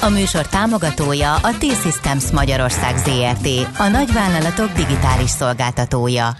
A 0.00 0.08
műsor 0.08 0.46
támogatója 0.46 1.34
a 1.34 1.50
T-Systems 1.58 2.30
Magyarország 2.30 2.96
ZRT, 2.96 3.48
a 3.78 3.88
nagyvállalatok 3.88 4.72
digitális 4.72 5.30
szolgáltatója. 5.30 6.36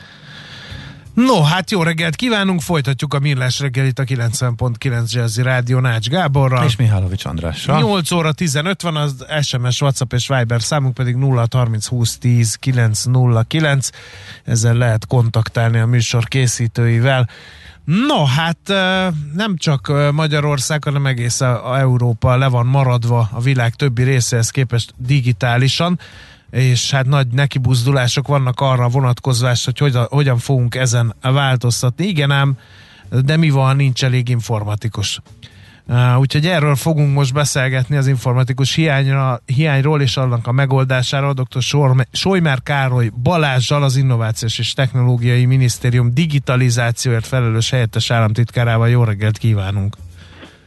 No, 1.16 1.42
hát 1.42 1.70
jó 1.70 1.82
reggelt 1.82 2.16
kívánunk, 2.16 2.60
folytatjuk 2.60 3.14
a 3.14 3.18
Millás 3.18 3.60
reggelit 3.60 3.98
a 3.98 4.04
90.9 4.04 5.10
Jazzy 5.10 5.42
Rádió 5.42 5.78
Nács 5.78 6.08
Gáborral. 6.08 6.64
És 6.64 6.76
Mihálovics 6.76 7.24
Andrással. 7.24 7.80
8 7.80 8.10
óra 8.10 8.32
15 8.32 8.82
van, 8.82 8.96
az 8.96 9.26
SMS, 9.42 9.80
WhatsApp 9.80 10.12
és 10.12 10.28
Viber 10.28 10.62
számunk 10.62 10.94
pedig 10.94 11.14
0 11.14 11.46
30 11.50 11.86
20 11.86 12.18
10 12.18 12.54
909. 12.54 13.90
Ezzel 14.44 14.74
lehet 14.74 15.06
kontaktálni 15.06 15.78
a 15.78 15.86
műsor 15.86 16.24
készítőivel. 16.24 17.28
No, 17.84 18.24
hát 18.24 18.58
nem 19.34 19.56
csak 19.56 19.92
Magyarország, 20.12 20.84
hanem 20.84 21.06
egész 21.06 21.40
a 21.40 21.78
Európa 21.78 22.36
le 22.36 22.46
van 22.46 22.66
maradva 22.66 23.28
a 23.32 23.40
világ 23.40 23.74
többi 23.74 24.02
részéhez 24.02 24.50
képest 24.50 24.94
digitálisan, 24.96 25.98
és 26.50 26.90
hát 26.90 27.06
nagy 27.06 27.26
nekibuzdulások 27.26 28.28
vannak 28.28 28.60
arra 28.60 28.88
vonatkozvás, 28.88 29.64
hogy 29.64 29.78
hogyan, 29.78 30.06
hogyan 30.10 30.38
fogunk 30.38 30.74
ezen 30.74 31.14
változtatni. 31.20 32.06
Igen 32.06 32.30
ám, 32.30 32.58
de 33.24 33.36
mi 33.36 33.50
van, 33.50 33.76
nincs 33.76 34.04
elég 34.04 34.28
informatikus. 34.28 35.20
Úgyhogy 36.18 36.46
erről 36.46 36.74
fogunk 36.74 37.14
most 37.14 37.32
beszélgetni 37.32 37.96
az 37.96 38.06
informatikus 38.06 38.74
hiányra, 38.74 39.40
hiányról 39.44 40.00
és 40.00 40.16
annak 40.16 40.46
a 40.46 40.52
megoldásáról. 40.52 41.32
Dr. 41.32 41.62
Sojmer 42.12 42.62
Károly 42.62 43.10
Balázsjal, 43.22 43.82
az 43.82 43.96
Innovációs 43.96 44.58
és 44.58 44.72
Technológiai 44.72 45.44
Minisztérium 45.44 46.14
digitalizációért 46.14 47.26
felelős 47.26 47.70
helyettes 47.70 48.10
államtitkárával. 48.10 48.88
Jó 48.88 49.04
reggelt 49.04 49.38
kívánunk! 49.38 49.96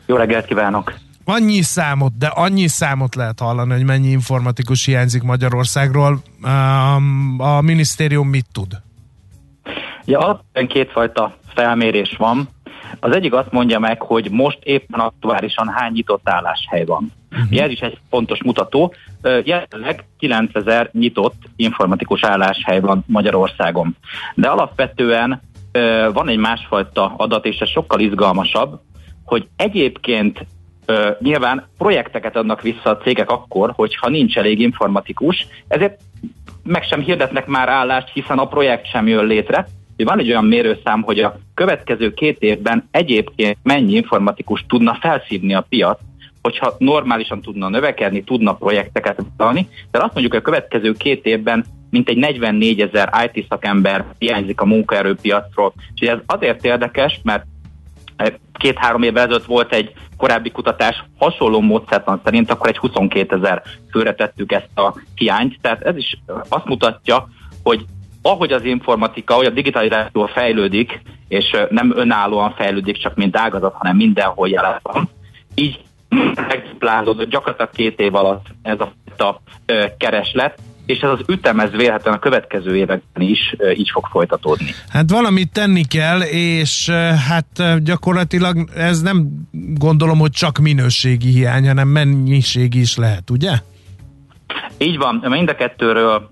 Jó 0.05 0.15
reggelt 0.15 0.45
kívánok! 0.45 0.93
Annyi 1.31 1.61
számot, 1.61 2.17
de 2.17 2.27
annyi 2.27 2.67
számot 2.67 3.15
lehet 3.15 3.39
hallani, 3.39 3.71
hogy 3.73 3.83
mennyi 3.83 4.07
informatikus 4.07 4.85
hiányzik 4.85 5.23
Magyarországról. 5.23 6.21
A 7.37 7.61
minisztérium 7.61 8.27
mit 8.27 8.45
tud? 8.51 8.81
Ja, 10.05 10.19
alapvetően 10.19 10.67
kétfajta 10.67 11.35
felmérés 11.55 12.15
van. 12.17 12.49
Az 12.99 13.15
egyik 13.15 13.33
azt 13.33 13.51
mondja 13.51 13.79
meg, 13.79 14.01
hogy 14.01 14.31
most 14.31 14.59
éppen 14.63 14.99
aktuálisan 14.99 15.67
hány 15.67 15.91
nyitott 15.91 16.29
álláshely 16.29 16.85
van. 16.85 17.11
Uh-huh. 17.31 17.61
Ez 17.61 17.69
is 17.69 17.79
egy 17.79 17.97
fontos 18.09 18.43
mutató. 18.43 18.93
Jelenleg 19.43 20.05
9000 20.17 20.89
nyitott 20.93 21.49
informatikus 21.55 22.23
álláshely 22.23 22.79
van 22.79 23.03
Magyarországon. 23.07 23.95
De 24.35 24.47
alapvetően 24.47 25.41
van 26.13 26.29
egy 26.29 26.37
másfajta 26.37 27.13
adat, 27.17 27.45
és 27.45 27.57
ez 27.57 27.69
sokkal 27.69 27.99
izgalmasabb, 27.99 28.79
hogy 29.25 29.47
egyébként 29.55 30.45
nyilván 31.19 31.67
projekteket 31.77 32.35
adnak 32.35 32.61
vissza 32.61 32.89
a 32.89 32.97
cégek 32.97 33.29
akkor, 33.29 33.71
hogyha 33.75 34.09
nincs 34.09 34.37
elég 34.37 34.59
informatikus, 34.59 35.47
ezért 35.67 35.99
meg 36.63 36.83
sem 36.83 37.01
hirdetnek 37.01 37.45
már 37.45 37.69
állást, 37.69 38.09
hiszen 38.13 38.37
a 38.37 38.47
projekt 38.47 38.89
sem 38.89 39.07
jön 39.07 39.25
létre, 39.25 39.67
van 40.03 40.19
egy 40.19 40.29
olyan 40.29 40.45
mérőszám, 40.45 41.01
hogy 41.01 41.19
a 41.19 41.39
következő 41.53 42.13
két 42.13 42.39
évben 42.39 42.87
egyébként 42.91 43.57
mennyi 43.63 43.93
informatikus 43.93 44.65
tudna 44.67 44.97
felszívni 45.01 45.53
a 45.53 45.65
piac, 45.69 45.99
hogyha 46.41 46.75
normálisan 46.77 47.41
tudna 47.41 47.69
növekedni, 47.69 48.23
tudna 48.23 48.53
projekteket 48.53 49.21
vállalni, 49.37 49.67
de 49.91 49.97
azt 50.03 50.13
mondjuk, 50.13 50.31
hogy 50.31 50.41
a 50.41 50.51
következő 50.51 50.93
két 50.93 51.25
évben 51.25 51.65
mintegy 51.89 52.17
44 52.17 52.81
ezer 52.81 53.31
IT 53.33 53.45
szakember 53.49 54.05
hiányzik 54.17 54.61
a 54.61 54.65
munkaerőpiacról. 54.65 55.73
És 55.95 56.07
ez 56.07 56.17
azért 56.25 56.65
érdekes, 56.65 57.19
mert 57.23 57.45
két-három 58.53 59.03
évvel 59.03 59.23
ezelőtt 59.23 59.45
volt 59.45 59.73
egy 59.73 59.93
korábbi 60.17 60.51
kutatás 60.51 61.03
hasonló 61.17 61.59
módszertan 61.61 62.21
szerint, 62.23 62.51
akkor 62.51 62.69
egy 62.69 62.77
22 62.77 63.35
ezer 63.35 63.61
főre 63.91 64.13
tettük 64.13 64.51
ezt 64.51 64.69
a 64.75 64.93
hiányt. 65.15 65.57
Tehát 65.61 65.81
ez 65.81 65.95
is 65.95 66.17
azt 66.49 66.65
mutatja, 66.65 67.27
hogy 67.63 67.85
ahogy 68.21 68.51
az 68.51 68.63
informatika, 68.63 69.33
ahogy 69.33 69.45
a 69.45 69.49
digitalizáció 69.49 70.25
fejlődik, 70.25 71.01
és 71.27 71.55
nem 71.69 71.93
önállóan 71.95 72.53
fejlődik, 72.53 72.97
csak 72.97 73.15
mint 73.15 73.37
ágazat, 73.37 73.73
hanem 73.73 73.95
mindenhol 73.95 74.49
jelen 74.49 74.79
van, 74.83 75.09
így 75.55 75.79
megduplázódott 76.47 77.29
gyakorlatilag 77.29 77.71
két 77.71 77.99
év 77.99 78.15
alatt 78.15 78.45
ez 78.61 78.77
a, 78.79 78.93
a 79.23 79.41
kereslet, 79.97 80.59
és 80.89 80.99
ez 80.99 81.09
az 81.09 81.19
ütem, 81.27 81.59
ez 81.59 81.71
vélhetően 81.71 82.15
a 82.15 82.19
következő 82.19 82.75
években 82.75 83.27
is 83.27 83.55
így 83.75 83.89
fog 83.89 84.05
folytatódni. 84.11 84.73
Hát 84.89 85.09
valamit 85.09 85.51
tenni 85.51 85.83
kell, 85.83 86.21
és 86.21 86.89
hát 87.29 87.83
gyakorlatilag 87.83 88.69
ez 88.75 89.01
nem 89.01 89.27
gondolom, 89.75 90.19
hogy 90.19 90.31
csak 90.31 90.57
minőségi 90.57 91.29
hiány, 91.29 91.67
hanem 91.67 91.87
mennyiségi 91.87 92.79
is 92.79 92.97
lehet, 92.97 93.29
ugye? 93.29 93.51
Így 94.77 94.97
van, 94.97 95.23
mind 95.29 95.49
a 95.49 95.55
kettőről 95.55 96.29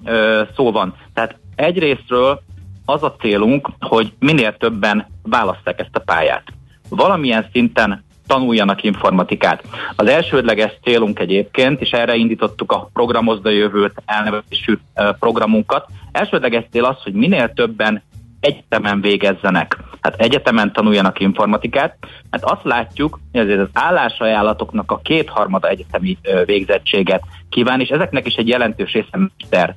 szó 0.56 0.72
van. 0.72 0.96
Tehát 1.14 1.36
egyrésztről 1.56 2.42
az 2.86 3.04
a 3.04 3.16
célunk, 3.20 3.70
hogy 3.80 4.14
minél 4.20 4.58
többen 4.58 5.08
válasszák 5.24 5.80
ezt 5.80 5.96
a 5.96 6.00
pályát. 6.00 6.44
Valamilyen 6.90 7.46
szinten 7.52 8.06
tanuljanak 8.28 8.84
informatikát. 8.84 9.64
Az 9.96 10.08
elsődleges 10.08 10.72
célunk 10.84 11.20
egyébként, 11.20 11.82
és 11.82 11.90
erre 11.92 12.16
indítottuk 12.16 12.72
a 12.72 12.90
Programozda 12.94 13.50
Jövőt 13.50 14.02
elnevezésű 14.06 14.78
programunkat, 15.20 15.86
elsődleges 16.12 16.64
cél 16.72 16.86
az, 16.86 17.04
hogy 17.04 17.14
minél 17.14 17.54
többen 17.54 18.04
egyetemen 18.40 19.02
végezzenek. 19.02 19.78
Hát 20.02 20.22
egyetemen 20.22 20.74
tanuljanak 20.74 21.20
informatikát, 21.20 21.98
mert 22.30 22.44
azt 22.44 22.64
látjuk, 22.64 23.20
hogy 23.32 23.42
azért 23.42 23.60
az 23.60 23.70
állásajánlatoknak 23.74 24.92
a 24.92 25.00
kétharmada 25.04 25.68
egyetemi 25.68 26.18
végzettséget 26.46 27.24
kíván, 27.50 27.80
és 27.80 27.90
ezeknek 27.90 28.28
is 28.28 28.36
egy 28.36 28.48
jelentős 28.48 28.92
része 28.92 29.18
mester 29.38 29.76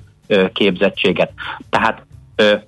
képzettséget. 0.53 1.33
Tehát 1.71 2.03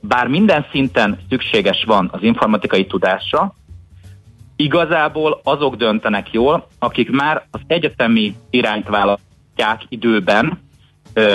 bár 0.00 0.26
minden 0.26 0.66
szinten 0.70 1.18
szükséges 1.28 1.84
van 1.84 2.08
az 2.12 2.22
informatikai 2.22 2.86
tudásra, 2.86 3.54
igazából 4.62 5.40
azok 5.44 5.76
döntenek 5.76 6.32
jól, 6.32 6.68
akik 6.78 7.10
már 7.10 7.46
az 7.50 7.60
egyetemi 7.66 8.34
irányt 8.50 8.88
választják 8.88 9.82
időben, 9.88 10.60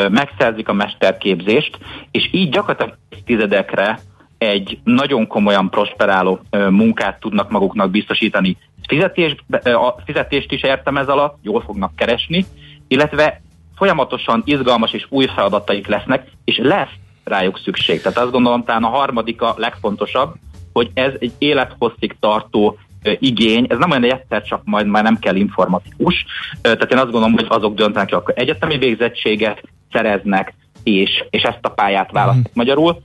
megszerzik 0.10 0.68
a 0.70 0.74
mesterképzést, 0.74 1.78
és 2.12 2.30
így 2.32 2.50
gyakorlatilag 2.50 2.98
tizedekre 3.26 4.00
egy 4.38 4.80
nagyon 4.84 5.28
komolyan 5.28 5.70
prosperáló 5.70 6.40
munkát 6.70 7.20
tudnak 7.20 7.50
maguknak 7.50 7.92
biztosítani. 7.92 8.58
Fizetés, 8.88 9.36
a 9.64 10.02
fizetést 10.06 10.52
is 10.52 10.64
értem 10.64 10.98
ez 10.98 11.08
alatt, 11.08 11.38
jól 11.42 11.62
fognak 11.62 11.96
keresni, 11.96 12.46
illetve 12.88 13.42
folyamatosan 13.76 14.42
izgalmas 14.46 14.92
és 14.92 15.06
új 15.10 15.26
feladataik 15.36 15.88
lesznek, 15.88 16.32
és 16.46 16.60
lesz 16.64 16.94
rájuk 17.24 17.60
szükség. 17.64 18.02
Tehát 18.02 18.18
azt 18.18 18.32
gondolom, 18.32 18.64
talán 18.64 18.84
a 18.84 18.90
harmadik 18.90 19.42
a 19.42 19.54
legfontosabb, 19.58 20.34
hogy 20.74 20.90
ez 20.94 21.14
egy 21.20 21.34
élethosszig 21.38 22.16
tartó 22.20 22.78
igény, 23.20 23.66
ez 23.70 23.78
nem 23.78 23.90
olyan, 23.90 24.02
hogy 24.02 24.12
egyszer 24.12 24.44
csak 24.44 24.62
majd 24.64 24.88
már 24.88 25.04
nem 25.04 25.20
kell 25.20 25.36
informatikus, 25.36 26.26
tehát 26.62 26.92
én 26.92 26.98
azt 26.98 27.12
gondolom, 27.12 27.34
hogy 27.34 27.46
azok 27.50 27.76
döntenek, 27.76 28.10
hogy 28.10 28.18
akkor 28.18 28.34
egyetemi 28.38 28.78
végzettséget 28.78 29.64
szereznek, 29.92 30.54
és, 30.84 31.24
és 31.30 31.42
ezt 31.42 31.60
a 31.62 31.70
pályát 31.70 32.12
választják 32.12 32.50
mm. 32.50 32.54
magyarul. 32.54 33.02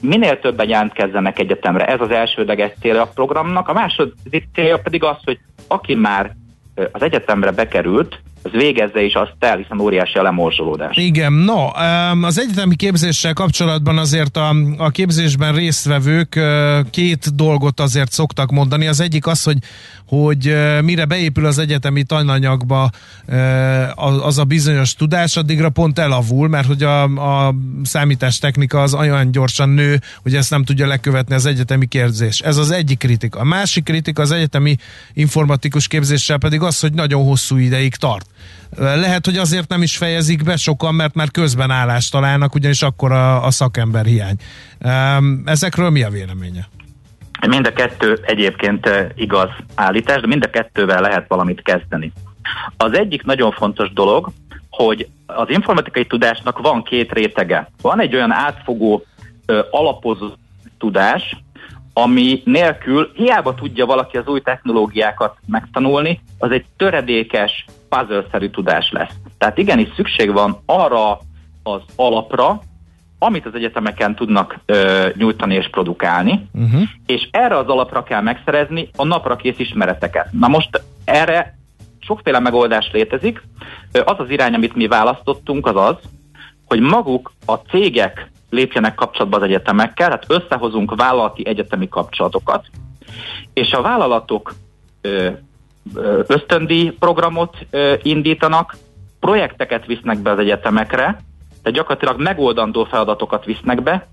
Minél 0.00 0.38
többen 0.38 0.68
jelentkezzenek 0.68 1.38
egyetemre, 1.38 1.86
ez 1.86 2.00
az 2.00 2.10
elsődleges 2.10 2.72
célja 2.80 3.02
a 3.02 3.10
programnak, 3.14 3.68
a 3.68 3.72
második 3.72 4.48
célja 4.54 4.78
pedig 4.78 5.04
az, 5.04 5.16
hogy 5.24 5.38
aki 5.68 5.94
már 5.94 6.34
az 6.92 7.02
egyetemre 7.02 7.50
bekerült, 7.50 8.20
az 8.42 8.50
végezze 8.50 9.02
is 9.02 9.14
azt 9.14 9.34
el, 9.38 9.56
hiszen 9.56 9.80
óriási 9.80 10.18
a 10.18 10.22
lemorzsolódás. 10.22 10.96
Igen, 10.96 11.32
no, 11.32 11.66
az 12.22 12.40
egyetemi 12.40 12.76
képzéssel 12.76 13.32
kapcsolatban 13.32 13.98
azért 13.98 14.36
a, 14.36 14.54
a 14.78 14.90
képzésben 14.90 15.54
résztvevők 15.54 16.40
két 16.90 17.34
dolgot 17.34 17.80
azért 17.80 18.10
szoktak 18.10 18.50
mondani. 18.50 18.86
Az 18.86 19.00
egyik 19.00 19.26
az, 19.26 19.42
hogy, 19.42 19.56
hogy 20.10 20.56
mire 20.82 21.04
beépül 21.04 21.46
az 21.46 21.58
egyetemi 21.58 22.02
tananyagba 22.02 22.90
az 24.22 24.38
a 24.38 24.44
bizonyos 24.44 24.94
tudás, 24.94 25.36
addigra 25.36 25.68
pont 25.68 25.98
elavul, 25.98 26.48
mert 26.48 26.66
hogy 26.66 26.82
a, 26.82 27.02
a 27.02 27.54
számítástechnika 27.82 28.82
az 28.82 28.94
olyan 28.94 29.30
gyorsan 29.30 29.68
nő, 29.68 30.00
hogy 30.22 30.34
ezt 30.34 30.50
nem 30.50 30.64
tudja 30.64 30.86
lekövetni 30.86 31.34
az 31.34 31.46
egyetemi 31.46 31.86
képzés. 31.86 32.40
Ez 32.40 32.56
az 32.56 32.70
egyik 32.70 32.98
kritika. 32.98 33.40
A 33.40 33.44
másik 33.44 33.84
kritika 33.84 34.22
az 34.22 34.30
egyetemi 34.30 34.76
informatikus 35.12 35.86
képzéssel 35.86 36.38
pedig 36.38 36.60
az, 36.60 36.80
hogy 36.80 36.92
nagyon 36.92 37.24
hosszú 37.24 37.56
ideig 37.56 37.94
tart. 37.94 38.26
Lehet, 38.76 39.24
hogy 39.24 39.36
azért 39.36 39.68
nem 39.68 39.82
is 39.82 39.96
fejezik 39.96 40.44
be 40.44 40.56
sokan, 40.56 40.94
mert 40.94 41.14
már 41.14 41.30
közben 41.30 41.70
állást 41.70 42.10
találnak, 42.10 42.54
ugyanis 42.54 42.82
akkor 42.82 43.12
a, 43.12 43.44
a 43.46 43.50
szakember 43.50 44.04
hiány. 44.04 44.36
Ezekről 45.44 45.90
mi 45.90 46.02
a 46.02 46.10
véleménye? 46.10 46.68
Mind 47.48 47.66
a 47.66 47.72
kettő 47.72 48.18
egyébként 48.22 48.90
igaz 49.14 49.48
állítás, 49.74 50.20
de 50.20 50.26
mind 50.26 50.44
a 50.44 50.50
kettővel 50.50 51.00
lehet 51.00 51.28
valamit 51.28 51.62
kezdeni. 51.62 52.12
Az 52.76 52.98
egyik 52.98 53.22
nagyon 53.22 53.50
fontos 53.50 53.92
dolog, 53.92 54.30
hogy 54.70 55.08
az 55.26 55.50
informatikai 55.50 56.06
tudásnak 56.06 56.58
van 56.58 56.82
két 56.82 57.12
rétege. 57.12 57.70
Van 57.82 58.00
egy 58.00 58.14
olyan 58.14 58.32
átfogó, 58.32 59.04
alapozó 59.70 60.28
tudás, 60.78 61.36
ami 61.92 62.42
nélkül 62.44 63.10
hiába 63.14 63.54
tudja 63.54 63.86
valaki 63.86 64.16
az 64.16 64.26
új 64.26 64.40
technológiákat 64.40 65.36
megtanulni, 65.46 66.20
az 66.38 66.50
egy 66.50 66.64
töredékes, 66.76 67.64
puzzle-szerű 67.88 68.48
tudás 68.48 68.90
lesz. 68.92 69.14
Tehát 69.38 69.58
igenis 69.58 69.88
szükség 69.96 70.32
van 70.32 70.62
arra 70.66 71.18
az 71.62 71.80
alapra, 71.96 72.62
amit 73.22 73.46
az 73.46 73.54
egyetemeken 73.54 74.14
tudnak 74.14 74.58
ö, 74.66 75.08
nyújtani 75.16 75.54
és 75.54 75.68
produkálni, 75.70 76.48
uh-huh. 76.52 76.80
és 77.06 77.28
erre 77.30 77.56
az 77.56 77.66
alapra 77.66 78.02
kell 78.02 78.20
megszerezni 78.20 78.88
a 78.96 79.04
napra 79.04 79.36
kész 79.36 79.58
ismereteket. 79.58 80.28
Na 80.32 80.48
most 80.48 80.82
erre 81.04 81.58
sokféle 81.98 82.38
megoldás 82.38 82.90
létezik. 82.92 83.42
Az 83.92 84.14
az 84.18 84.30
irány, 84.30 84.54
amit 84.54 84.74
mi 84.74 84.86
választottunk, 84.86 85.66
az 85.66 85.76
az, 85.76 85.96
hogy 86.66 86.80
maguk 86.80 87.32
a 87.46 87.54
cégek 87.54 88.30
lépjenek 88.50 88.94
kapcsolatba 88.94 89.36
az 89.36 89.42
egyetemekkel, 89.42 90.06
tehát 90.06 90.24
összehozunk 90.28 90.94
vállalati 90.94 91.46
egyetemi 91.46 91.88
kapcsolatokat, 91.88 92.66
és 93.52 93.72
a 93.72 93.82
vállalatok 93.82 94.54
ösztöndi 96.26 96.96
programot 96.98 97.66
indítanak, 98.02 98.76
projekteket 99.20 99.86
visznek 99.86 100.18
be 100.18 100.30
az 100.30 100.38
egyetemekre, 100.38 101.20
tehát 101.62 101.78
gyakorlatilag 101.78 102.20
megoldandó 102.20 102.84
feladatokat 102.84 103.44
visznek 103.44 103.82
be, 103.82 104.06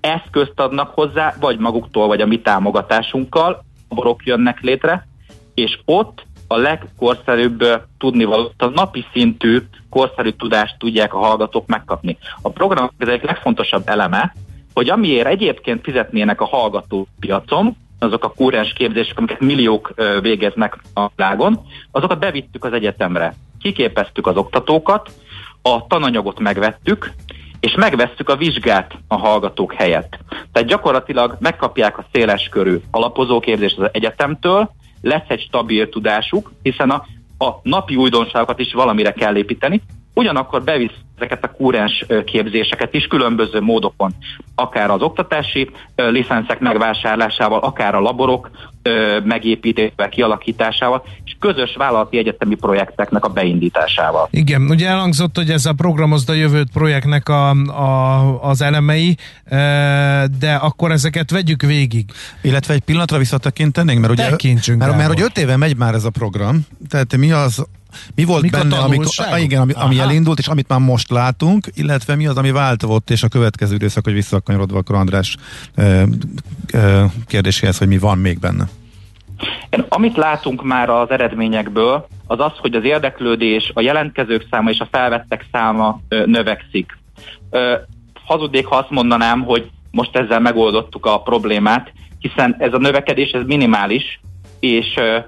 eszközt 0.00 0.60
adnak 0.60 0.94
hozzá, 0.94 1.34
vagy 1.40 1.58
maguktól, 1.58 2.06
vagy 2.06 2.20
a 2.20 2.26
mi 2.26 2.40
támogatásunkkal, 2.40 3.64
borok 3.88 4.24
jönnek 4.24 4.60
létre, 4.60 5.06
és 5.54 5.78
ott 5.84 6.26
a 6.46 6.56
legkorszerűbb 6.56 7.64
tudnivaló, 7.98 8.52
a 8.56 8.66
napi 8.66 9.04
szintű 9.12 9.58
korszerű 9.90 10.30
tudást 10.30 10.78
tudják 10.78 11.14
a 11.14 11.18
hallgatók 11.18 11.66
megkapni. 11.66 12.18
A 12.42 12.50
program 12.50 12.90
az 12.98 13.08
egyik 13.08 13.22
legfontosabb 13.22 13.82
eleme, 13.84 14.34
hogy 14.74 14.90
amiért 14.90 15.26
egyébként 15.26 15.84
fizetnének 15.84 16.40
a 16.40 16.46
hallgató 16.46 17.06
piacon, 17.20 17.76
azok 17.98 18.24
a 18.24 18.32
kúrens 18.32 18.72
képzések, 18.72 19.18
amiket 19.18 19.40
milliók 19.40 19.94
végeznek 20.20 20.78
a 20.94 21.08
világon, 21.16 21.60
azokat 21.90 22.18
bevittük 22.18 22.64
az 22.64 22.72
egyetemre. 22.72 23.34
Kiképeztük 23.60 24.26
az 24.26 24.36
oktatókat, 24.36 25.10
a 25.62 25.86
tananyagot 25.86 26.38
megvettük, 26.38 27.12
és 27.60 27.74
megvesszük 27.74 28.28
a 28.28 28.36
vizsgát 28.36 28.92
a 29.08 29.16
hallgatók 29.16 29.72
helyett. 29.72 30.18
Tehát 30.52 30.68
gyakorlatilag 30.68 31.36
megkapják 31.40 31.98
a 31.98 32.04
széles 32.12 32.48
körű 32.48 32.76
alapozóképzést 32.90 33.78
az 33.78 33.88
egyetemtől, 33.92 34.70
lesz 35.00 35.28
egy 35.28 35.40
stabil 35.40 35.88
tudásuk, 35.88 36.52
hiszen 36.62 36.90
a, 36.90 37.06
a 37.44 37.60
napi 37.62 37.96
újdonságokat 37.96 38.58
is 38.58 38.72
valamire 38.72 39.12
kell 39.12 39.36
építeni, 39.36 39.82
ugyanakkor 40.20 40.62
bevisz 40.62 40.98
ezeket 41.16 41.44
a 41.44 41.50
kúrens 41.50 42.06
képzéseket 42.24 42.94
is 42.94 43.06
különböző 43.06 43.60
módokon, 43.60 44.14
akár 44.54 44.90
az 44.90 45.02
oktatási 45.02 45.70
licenszek 45.96 46.60
megvásárlásával, 46.60 47.58
akár 47.58 47.94
a 47.94 48.00
laborok 48.00 48.50
megépítésével, 49.24 50.08
kialakításával, 50.08 51.02
és 51.24 51.36
közös 51.40 51.74
vállalati 51.76 52.18
egyetemi 52.18 52.54
projekteknek 52.54 53.24
a 53.24 53.28
beindításával. 53.28 54.28
Igen, 54.30 54.62
ugye 54.62 54.88
elhangzott, 54.88 55.36
hogy 55.36 55.50
ez 55.50 55.66
a 55.66 55.72
Programozd 55.72 56.28
a 56.28 56.32
Jövőt 56.32 56.70
projektnek 56.72 57.28
a, 57.28 57.50
a, 57.50 58.42
az 58.42 58.62
elemei, 58.62 59.16
de 60.38 60.54
akkor 60.60 60.90
ezeket 60.90 61.30
vegyük 61.30 61.62
végig. 61.62 62.04
Illetve 62.42 62.74
egy 62.74 62.80
pillanatra 62.80 63.18
visszatekintenénk, 63.18 64.00
mert 64.00 64.12
ugye, 64.12 64.30
mert, 64.76 64.96
mert, 64.96 65.08
hogy 65.08 65.20
öt 65.20 65.38
éve 65.38 65.56
megy 65.56 65.76
már 65.76 65.94
ez 65.94 66.04
a 66.04 66.10
program, 66.10 66.66
tehát 66.88 67.16
mi 67.16 67.32
az 67.32 67.66
mi 68.14 68.24
volt 68.24 68.42
Mik 68.42 68.50
benne, 68.50 68.78
amik, 68.78 69.00
ah, 69.16 69.42
igen, 69.42 69.60
ami, 69.60 69.72
ami 69.72 69.98
elindult, 69.98 70.38
és 70.38 70.48
amit 70.48 70.68
már 70.68 70.78
most 70.78 71.10
látunk, 71.10 71.66
illetve 71.74 72.14
mi 72.14 72.26
az, 72.26 72.36
ami 72.36 72.50
változott, 72.50 73.10
és 73.10 73.22
a 73.22 73.28
következő 73.28 73.74
időszak, 73.74 74.04
hogy 74.04 74.12
visszakanyarodva 74.12 74.78
akkor 74.78 74.96
András 74.96 75.36
ö, 75.74 76.02
ö, 76.72 77.04
kérdéséhez, 77.26 77.78
hogy 77.78 77.88
mi 77.88 77.98
van 77.98 78.18
még 78.18 78.38
benne. 78.38 78.68
Amit 79.88 80.16
látunk 80.16 80.62
már 80.64 80.88
az 80.88 81.10
eredményekből, 81.10 82.06
az 82.26 82.40
az, 82.40 82.52
hogy 82.56 82.74
az 82.74 82.84
érdeklődés, 82.84 83.70
a 83.74 83.80
jelentkezők 83.80 84.46
száma 84.50 84.70
és 84.70 84.78
a 84.78 84.88
felvettek 84.90 85.46
száma 85.52 86.00
ö, 86.08 86.26
növekszik. 86.26 86.98
Ö, 87.50 87.74
hazudnék, 88.24 88.66
ha 88.66 88.76
azt 88.76 88.90
mondanám, 88.90 89.42
hogy 89.42 89.70
most 89.90 90.16
ezzel 90.16 90.40
megoldottuk 90.40 91.06
a 91.06 91.22
problémát, 91.22 91.92
hiszen 92.18 92.56
ez 92.58 92.72
a 92.72 92.78
növekedés 92.78 93.30
ez 93.30 93.42
minimális, 93.46 94.20
és 94.60 94.86
ö, 94.96 95.18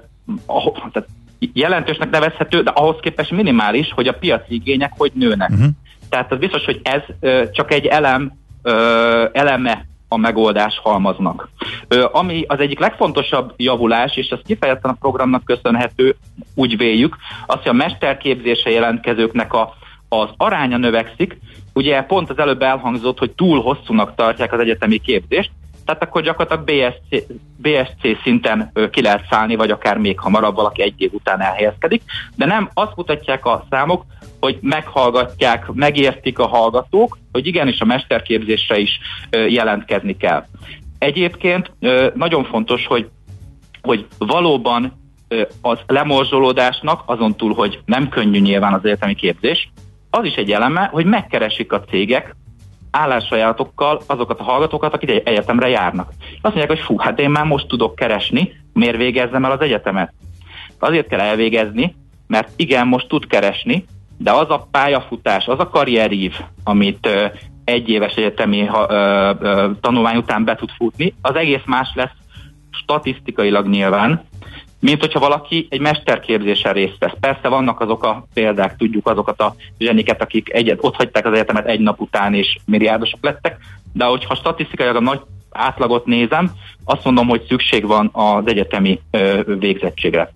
a, 0.45 0.71
tehát 0.91 1.09
jelentősnek 1.53 2.09
nevezhető, 2.09 2.61
de 2.61 2.71
ahhoz 2.71 2.95
képest 3.01 3.31
minimális, 3.31 3.91
hogy 3.91 4.07
a 4.07 4.13
piaci 4.13 4.53
igények 4.53 4.91
hogy 4.97 5.11
nőnek. 5.15 5.49
Uh-huh. 5.49 5.67
Tehát 6.09 6.31
az 6.31 6.37
biztos, 6.37 6.65
hogy 6.65 6.79
ez 6.83 7.01
ö, 7.19 7.43
csak 7.51 7.71
egy 7.71 7.85
elem, 7.85 8.31
ö, 8.63 9.25
eleme 9.31 9.85
a 10.07 10.17
megoldás 10.17 10.79
halmaznak. 10.83 11.49
Ö, 11.87 12.05
ami 12.11 12.45
az 12.47 12.59
egyik 12.59 12.79
legfontosabb 12.79 13.53
javulás, 13.57 14.15
és 14.15 14.27
ez 14.27 14.39
kifejezetten 14.45 14.91
a 14.91 14.97
programnak 14.99 15.43
köszönhető, 15.43 16.15
úgy 16.55 16.77
véljük, 16.77 17.17
az, 17.45 17.55
hogy 17.55 17.67
a 17.67 17.73
mesterképzése 17.73 18.69
jelentkezőknek 18.69 19.53
a, 19.53 19.73
az 20.09 20.29
aránya 20.37 20.77
növekszik. 20.77 21.37
Ugye 21.73 22.01
pont 22.01 22.29
az 22.29 22.37
előbb 22.37 22.61
elhangzott, 22.61 23.19
hogy 23.19 23.31
túl 23.31 23.61
hosszúnak 23.61 24.15
tartják 24.15 24.53
az 24.53 24.59
egyetemi 24.59 24.97
képzést, 24.97 25.51
tehát 25.85 26.03
akkor 26.03 26.21
gyakorlatilag 26.21 26.63
BSC, 26.63 27.23
BSC 27.57 28.21
szinten 28.23 28.71
ki 28.91 29.01
lehet 29.01 29.25
szállni, 29.29 29.55
vagy 29.55 29.71
akár 29.71 29.97
még 29.97 30.19
hamarabb 30.19 30.55
valaki 30.55 30.81
egy 30.81 30.93
év 30.97 31.13
után 31.13 31.41
elhelyezkedik, 31.41 32.01
de 32.35 32.45
nem 32.45 32.69
azt 32.73 32.95
mutatják 32.95 33.45
a 33.45 33.65
számok, 33.69 34.05
hogy 34.39 34.57
meghallgatják, 34.61 35.71
megértik 35.71 36.39
a 36.39 36.47
hallgatók, 36.47 37.17
hogy 37.31 37.47
igenis 37.47 37.79
a 37.79 37.85
mesterképzésre 37.85 38.77
is 38.77 38.99
jelentkezni 39.29 40.17
kell. 40.17 40.45
Egyébként 40.99 41.71
nagyon 42.15 42.43
fontos, 42.43 42.85
hogy, 42.85 43.09
hogy 43.81 44.07
valóban 44.17 45.01
az 45.61 45.77
lemorzsolódásnak, 45.87 47.03
azon 47.05 47.35
túl, 47.35 47.53
hogy 47.53 47.79
nem 47.85 48.09
könnyű 48.09 48.39
nyilván 48.39 48.73
az 48.73 48.85
egyetemi 48.85 49.15
képzés, 49.15 49.69
az 50.09 50.25
is 50.25 50.35
egy 50.35 50.51
eleme, 50.51 50.89
hogy 50.91 51.05
megkeresik 51.05 51.71
a 51.71 51.83
cégek 51.83 52.35
állássajánlatokkal 52.93 54.01
azokat 54.05 54.39
a 54.39 54.43
hallgatókat, 54.43 54.93
akik 54.93 55.09
egy 55.09 55.21
egyetemre 55.25 55.67
járnak. 55.67 56.07
Azt 56.19 56.55
mondják, 56.55 56.67
hogy 56.67 56.79
fú, 56.79 56.97
hát 56.97 57.19
én 57.19 57.29
már 57.29 57.45
most 57.45 57.67
tudok 57.67 57.95
keresni, 57.95 58.53
miért 58.73 58.97
végezzem 58.97 59.45
el 59.45 59.51
az 59.51 59.61
egyetemet? 59.61 60.13
Azért 60.79 61.07
kell 61.07 61.19
elvégezni, 61.19 61.95
mert 62.27 62.49
igen, 62.55 62.87
most 62.87 63.07
tud 63.07 63.27
keresni, 63.27 63.85
de 64.17 64.31
az 64.31 64.49
a 64.49 64.67
pályafutás, 64.71 65.47
az 65.47 65.59
a 65.59 65.69
karrierív, 65.69 66.33
amit 66.63 67.05
ö, 67.05 67.25
egy 67.63 67.89
éves 67.89 68.13
egyetemi 68.15 68.69
tanulmány 69.81 70.17
után 70.17 70.43
be 70.43 70.55
tud 70.55 70.69
futni, 70.77 71.13
az 71.21 71.35
egész 71.35 71.63
más 71.65 71.91
lesz 71.93 72.15
statisztikailag 72.71 73.67
nyilván, 73.67 74.23
mint 74.83 74.99
hogyha 74.99 75.19
valaki 75.19 75.67
egy 75.69 75.79
mesterképzésen 75.79 76.73
részt 76.73 76.97
vesz. 76.99 77.13
Persze 77.19 77.47
vannak 77.47 77.79
azok 77.79 78.03
a 78.03 78.25
példák, 78.33 78.77
tudjuk 78.77 79.07
azokat 79.07 79.41
a 79.41 79.55
zseniket, 79.77 80.21
akik 80.21 80.53
egyet, 80.53 80.77
ott 80.81 80.95
hagyták 80.95 81.25
az 81.25 81.33
egyetemet 81.33 81.65
egy 81.65 81.79
nap 81.79 82.01
után, 82.01 82.33
és 82.33 82.57
milliárdosok 82.65 83.19
lettek, 83.21 83.57
de 83.93 84.05
hogyha 84.05 84.35
statisztikailag 84.35 84.95
a 84.95 85.01
nagy 85.01 85.21
átlagot 85.51 86.05
nézem, 86.05 86.51
azt 86.85 87.03
mondom, 87.03 87.27
hogy 87.27 87.45
szükség 87.47 87.85
van 87.85 88.09
az 88.13 88.43
egyetemi 88.45 88.99
végzettségre. 89.45 90.31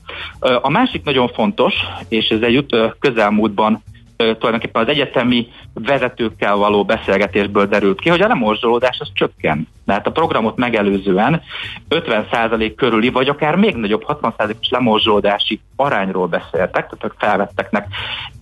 A 0.62 0.70
másik 0.70 1.04
nagyon 1.04 1.28
fontos, 1.28 1.74
és 2.10 2.28
ez 2.28 2.42
egy 2.42 2.66
közelmúltban 3.00 3.84
tulajdonképpen 4.18 4.82
az 4.82 4.88
egyetemi 4.88 5.48
vezetőkkel 5.74 6.56
való 6.56 6.86
beszélgetésből 6.86 7.66
derült 7.66 8.00
ki, 8.00 8.10
hogy 8.10 8.22
a 8.22 8.28
lemorzsolódás 8.28 9.00
az 9.00 9.10
csökken. 9.14 9.68
Tehát 9.86 10.08
a 10.08 10.12
programot 10.12 10.58
megelőzően 10.58 11.42
50% 11.90 12.74
körüli, 12.76 13.10
vagy 13.10 13.28
akár 13.28 13.56
még 13.56 13.76
nagyobb 13.76 14.06
60%-os 14.08 14.70
lemorzsolódási 14.70 15.60
arányról 15.76 16.28
beszéltek, 16.28 16.72
tehát 16.72 17.04
ők 17.04 17.14
felvetteknek 17.18 17.88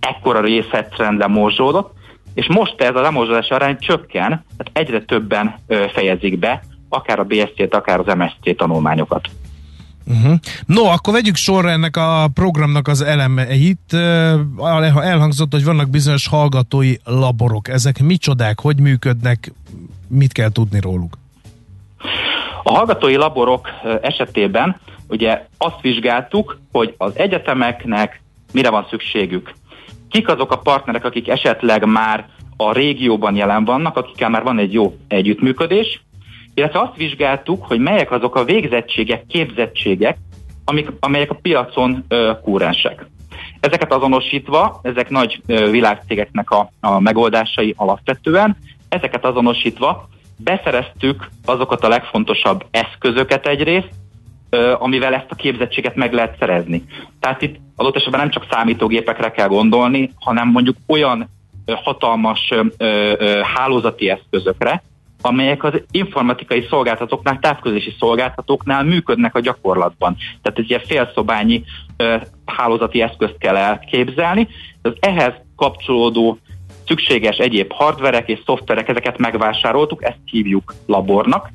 ekkora 0.00 0.40
részegyszerűen 0.40 1.16
lemorzsolódott, 1.16 1.92
és 2.34 2.46
most 2.46 2.80
ez 2.80 2.94
a 2.94 3.00
lemorzsolási 3.00 3.52
arány 3.52 3.78
csökken, 3.78 4.28
tehát 4.28 4.70
egyre 4.72 5.00
többen 5.00 5.54
fejezik 5.92 6.38
be, 6.38 6.62
akár 6.88 7.18
a 7.18 7.24
BSC-t, 7.24 7.74
akár 7.74 7.98
az 7.98 8.14
MSC 8.14 8.56
tanulmányokat. 8.56 9.28
Uh-huh. 10.10 10.38
No, 10.66 10.84
akkor 10.84 11.12
vegyük 11.12 11.36
sorra 11.36 11.70
ennek 11.70 11.96
a 11.96 12.28
programnak 12.34 12.88
az 12.88 13.02
elemeit. 13.02 13.92
Elhangzott, 15.02 15.52
hogy 15.52 15.64
vannak 15.64 15.90
bizonyos 15.90 16.28
hallgatói 16.28 16.94
laborok. 17.04 17.68
Ezek 17.68 18.02
micsodák, 18.02 18.60
hogy 18.60 18.80
működnek, 18.80 19.52
mit 20.08 20.32
kell 20.32 20.50
tudni 20.50 20.80
róluk? 20.80 21.18
A 22.62 22.74
hallgatói 22.74 23.16
laborok 23.16 23.68
esetében 24.02 24.80
ugye 25.08 25.46
azt 25.58 25.80
vizsgáltuk, 25.80 26.58
hogy 26.72 26.94
az 26.98 27.18
egyetemeknek 27.18 28.20
mire 28.52 28.70
van 28.70 28.86
szükségük. 28.90 29.54
Kik 30.10 30.28
azok 30.28 30.52
a 30.52 30.58
partnerek, 30.58 31.04
akik 31.04 31.28
esetleg 31.28 31.84
már 31.84 32.28
a 32.56 32.72
régióban 32.72 33.36
jelen 33.36 33.64
vannak, 33.64 33.96
akikkel 33.96 34.28
már 34.28 34.42
van 34.42 34.58
egy 34.58 34.72
jó 34.72 34.96
együttműködés, 35.08 36.02
illetve 36.56 36.80
azt 36.80 36.96
vizsgáltuk, 36.96 37.64
hogy 37.64 37.78
melyek 37.78 38.10
azok 38.10 38.34
a 38.34 38.44
végzettségek, 38.44 39.26
képzettségek, 39.26 40.16
amik, 40.64 40.88
amelyek 41.00 41.30
a 41.30 41.38
piacon 41.42 42.04
ö, 42.08 42.32
kúrensek. 42.42 43.06
Ezeket 43.60 43.92
azonosítva, 43.92 44.80
ezek 44.82 45.10
nagy 45.10 45.40
ö, 45.46 45.70
világcégeknek 45.70 46.50
a, 46.50 46.70
a 46.80 47.00
megoldásai 47.00 47.74
alapvetően, 47.76 48.56
ezeket 48.88 49.24
azonosítva 49.24 50.08
beszereztük 50.36 51.28
azokat 51.44 51.84
a 51.84 51.88
legfontosabb 51.88 52.64
eszközöket 52.70 53.46
egyrészt, 53.46 53.90
ö, 54.50 54.74
amivel 54.78 55.14
ezt 55.14 55.30
a 55.30 55.34
képzettséget 55.34 55.94
meg 55.94 56.12
lehet 56.12 56.36
szerezni. 56.38 56.84
Tehát 57.20 57.42
itt 57.42 57.56
adott 57.76 57.96
esetben 57.96 58.20
nem 58.20 58.30
csak 58.30 58.46
számítógépekre 58.50 59.30
kell 59.30 59.48
gondolni, 59.48 60.10
hanem 60.20 60.48
mondjuk 60.48 60.76
olyan 60.86 61.28
ö, 61.64 61.72
hatalmas 61.82 62.50
ö, 62.50 62.62
ö, 62.76 63.40
hálózati 63.54 64.10
eszközökre, 64.10 64.82
amelyek 65.20 65.64
az 65.64 65.82
informatikai 65.90 66.66
szolgáltatóknál, 66.70 67.38
távközlési 67.40 67.94
szolgáltatóknál 67.98 68.84
működnek 68.84 69.34
a 69.34 69.40
gyakorlatban. 69.40 70.16
Tehát 70.42 70.58
egy 70.58 70.70
ilyen 70.70 70.82
félszobányi 70.86 71.64
ö, 71.96 72.16
hálózati 72.44 73.02
eszközt 73.02 73.38
kell 73.38 73.56
elképzelni. 73.56 74.48
Az 74.82 74.92
ehhez 75.00 75.32
kapcsolódó 75.56 76.38
szükséges 76.86 77.36
egyéb 77.36 77.72
hardverek 77.72 78.28
és 78.28 78.38
szoftverek, 78.46 78.88
ezeket 78.88 79.18
megvásároltuk, 79.18 80.04
ezt 80.04 80.18
hívjuk 80.24 80.74
labornak, 80.86 81.50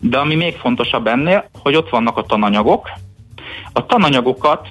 de 0.00 0.18
ami 0.18 0.34
még 0.34 0.56
fontosabb 0.56 1.06
ennél, 1.06 1.50
hogy 1.58 1.74
ott 1.74 1.88
vannak 1.88 2.16
a 2.16 2.22
tananyagok. 2.22 2.90
A 3.72 3.86
tananyagokat 3.86 4.68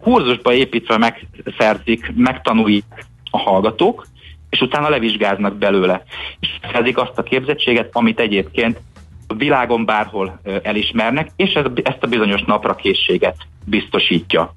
kurzusba 0.00 0.52
építve 0.52 0.96
megszerzik, 0.98 2.12
megtanulják 2.14 3.06
a 3.30 3.38
hallgatók, 3.38 4.06
és 4.52 4.60
utána 4.60 4.88
levizsgáznak 4.88 5.56
belőle. 5.56 6.02
És 6.40 6.48
szerzik 6.72 6.98
azt 6.98 7.18
a 7.18 7.22
képzettséget, 7.22 7.88
amit 7.92 8.20
egyébként 8.20 8.80
a 9.26 9.34
világon 9.34 9.84
bárhol 9.84 10.40
elismernek, 10.62 11.30
és 11.36 11.52
ez, 11.52 11.64
ezt 11.82 12.02
a 12.02 12.06
bizonyos 12.06 12.42
napra 12.42 12.74
készséget 12.74 13.36
biztosítja. 13.64 14.54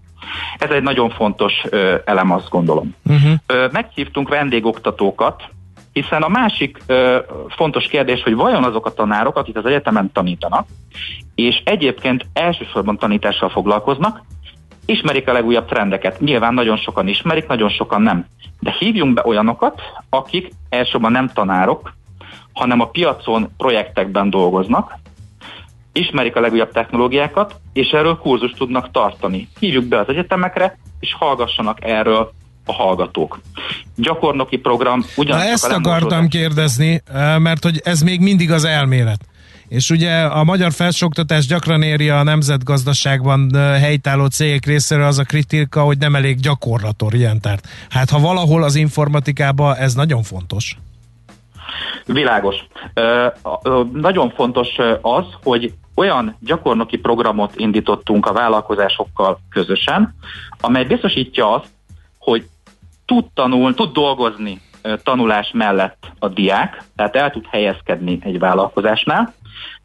Ez 0.57 0.69
egy 0.69 0.83
nagyon 0.83 1.09
fontos 1.09 1.53
ö, 1.69 1.95
elem, 2.05 2.31
azt 2.31 2.49
gondolom. 2.49 2.95
Uh-huh. 3.05 3.31
Ö, 3.47 3.67
meghívtunk 3.71 4.29
vendégoktatókat, 4.29 5.43
hiszen 5.91 6.21
a 6.21 6.27
másik 6.27 6.77
ö, 6.85 7.19
fontos 7.49 7.87
kérdés, 7.87 8.23
hogy 8.23 8.35
vajon 8.35 8.63
azok 8.63 8.85
a 8.85 8.93
tanárok, 8.93 9.37
akik 9.37 9.57
az 9.57 9.65
egyetemen 9.65 10.11
tanítanak, 10.13 10.67
és 11.35 11.61
egyébként 11.63 12.25
elsősorban 12.33 12.97
tanítással 12.97 13.49
foglalkoznak, 13.49 14.21
ismerik 14.85 15.27
a 15.27 15.33
legújabb 15.33 15.67
trendeket. 15.67 16.19
Nyilván 16.19 16.53
nagyon 16.53 16.77
sokan 16.77 17.07
ismerik, 17.07 17.47
nagyon 17.47 17.69
sokan 17.69 18.01
nem. 18.01 18.25
De 18.59 18.75
hívjunk 18.79 19.13
be 19.13 19.21
olyanokat, 19.25 19.81
akik 20.09 20.51
elsősorban 20.69 21.11
nem 21.11 21.31
tanárok, 21.33 21.93
hanem 22.53 22.79
a 22.79 22.87
piacon 22.87 23.49
projektekben 23.57 24.29
dolgoznak, 24.29 24.97
ismerik 25.93 26.35
a 26.35 26.39
legújabb 26.39 26.71
technológiákat, 26.71 27.55
és 27.73 27.89
erről 27.89 28.17
kurzus 28.17 28.51
tudnak 28.51 28.91
tartani. 28.91 29.47
Hívjuk 29.59 29.85
be 29.85 29.99
az 29.99 30.09
egyetemekre, 30.09 30.77
és 30.99 31.13
hallgassanak 31.13 31.77
erről 31.85 32.31
a 32.65 32.73
hallgatók. 32.73 33.39
Gyakornoki 33.95 34.57
program 34.57 35.05
ugyancsak... 35.15 35.45
Na 35.45 35.51
ezt 35.51 35.71
akartam 35.71 36.27
kérdezni, 36.27 37.01
eh, 37.13 37.39
mert 37.39 37.63
hogy 37.63 37.81
ez 37.83 38.01
még 38.01 38.19
mindig 38.19 38.51
az 38.51 38.63
elmélet. 38.63 39.19
És 39.67 39.89
ugye 39.89 40.21
a 40.21 40.43
magyar 40.43 40.71
felsőoktatás 40.71 41.45
gyakran 41.45 41.81
éri 41.81 42.09
a 42.09 42.23
nemzetgazdaságban 42.23 43.55
helytálló 43.55 44.25
cégek 44.25 44.65
részéről 44.65 45.05
az 45.05 45.19
a 45.19 45.23
kritika, 45.23 45.81
hogy 45.81 45.97
nem 45.97 46.15
elég 46.15 46.39
gyakorlatorientált. 46.39 47.67
Hát 47.89 48.09
ha 48.09 48.19
valahol 48.19 48.63
az 48.63 48.75
informatikában 48.75 49.75
ez 49.75 49.93
nagyon 49.93 50.23
fontos. 50.23 50.77
Világos. 52.05 52.55
Nagyon 53.93 54.29
fontos 54.35 54.67
az, 55.01 55.25
hogy 55.43 55.73
olyan 55.95 56.35
gyakornoki 56.39 56.97
programot 56.97 57.53
indítottunk 57.55 58.25
a 58.25 58.33
vállalkozásokkal 58.33 59.39
közösen, 59.49 60.15
amely 60.59 60.83
biztosítja 60.83 61.53
azt, 61.53 61.67
hogy 62.17 62.47
tud 63.05 63.25
tanulni, 63.33 63.75
tud 63.75 63.93
dolgozni 63.93 64.61
tanulás 65.03 65.49
mellett 65.53 66.11
a 66.19 66.27
diák, 66.27 66.83
tehát 66.95 67.15
el 67.15 67.31
tud 67.31 67.45
helyezkedni 67.49 68.19
egy 68.21 68.39
vállalkozásnál, 68.39 69.33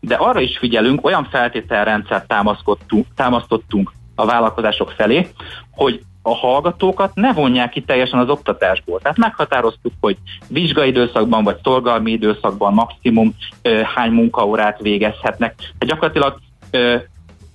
de 0.01 0.15
arra 0.15 0.41
is 0.41 0.59
figyelünk, 0.59 1.05
olyan 1.05 1.29
feltételrendszert 1.31 2.29
támasztottunk, 2.29 3.07
támasztottunk 3.17 3.93
a 4.15 4.27
vállalkozások 4.27 4.91
felé, 4.91 5.29
hogy 5.71 6.03
a 6.23 6.35
hallgatókat 6.35 7.15
ne 7.15 7.33
vonják 7.33 7.71
ki 7.71 7.83
teljesen 7.83 8.19
az 8.19 8.29
oktatásból. 8.29 9.01
Tehát 9.01 9.17
meghatároztuk, 9.17 9.93
hogy 10.01 10.17
vizsgai 10.49 10.89
időszakban 10.89 11.45
vagy 11.45 11.57
szolgalmi 11.63 12.11
időszakban 12.11 12.75
maximum 12.75 13.35
ö, 13.63 13.81
hány 13.95 14.11
munkaórát 14.11 14.81
végezhetnek. 14.81 15.55
Tehát 15.57 15.79
gyakorlatilag 15.79 16.39
ö, 16.71 16.97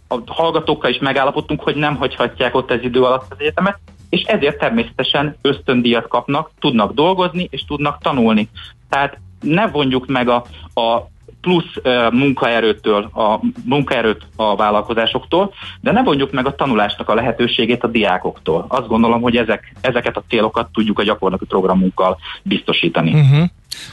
a 0.08 0.17
hallgatókkal 0.25 0.89
is 0.89 0.98
megállapodtunk, 0.98 1.62
hogy 1.62 1.75
nem 1.75 1.96
hagyhatják 1.96 2.55
ott 2.55 2.72
az 2.72 2.82
idő 2.82 3.03
alatt 3.03 3.25
az 3.32 3.38
egyetemet, 3.39 3.79
és 4.10 4.22
ezért 4.22 4.58
természetesen 4.58 5.36
ösztöndíjat 5.41 6.08
kapnak, 6.08 6.51
tudnak 6.60 6.94
dolgozni 6.94 7.48
és 7.51 7.65
tudnak 7.65 8.01
tanulni. 8.01 8.50
Tehát 8.89 9.20
ne 9.41 9.67
vonjuk 9.67 10.05
meg 10.05 10.29
a, 10.29 10.46
a 10.74 11.08
plusz 11.46 11.96
munkaerőtől, 12.12 13.04
a 13.04 13.40
munkaerőt 13.66 14.22
a 14.36 14.56
vállalkozásoktól, 14.56 15.54
de 15.82 15.92
ne 15.92 16.04
vonjuk 16.04 16.32
meg 16.32 16.46
a 16.46 16.56
tanulásnak 16.56 17.10
a 17.10 17.14
lehetőségét 17.14 17.84
a 17.84 17.88
diákoktól. 17.88 18.66
Azt 18.68 18.88
gondolom, 18.88 19.22
hogy 19.22 19.36
ezek, 19.36 19.75
ezeket 19.82 20.18
a 20.18 20.24
célokat 20.30 20.70
tudjuk 20.74 21.00
a 21.00 21.04
gyakornoki 21.04 21.46
programunkkal 21.46 22.18
biztosítani. 22.44 23.14
Uh-huh. 23.14 23.50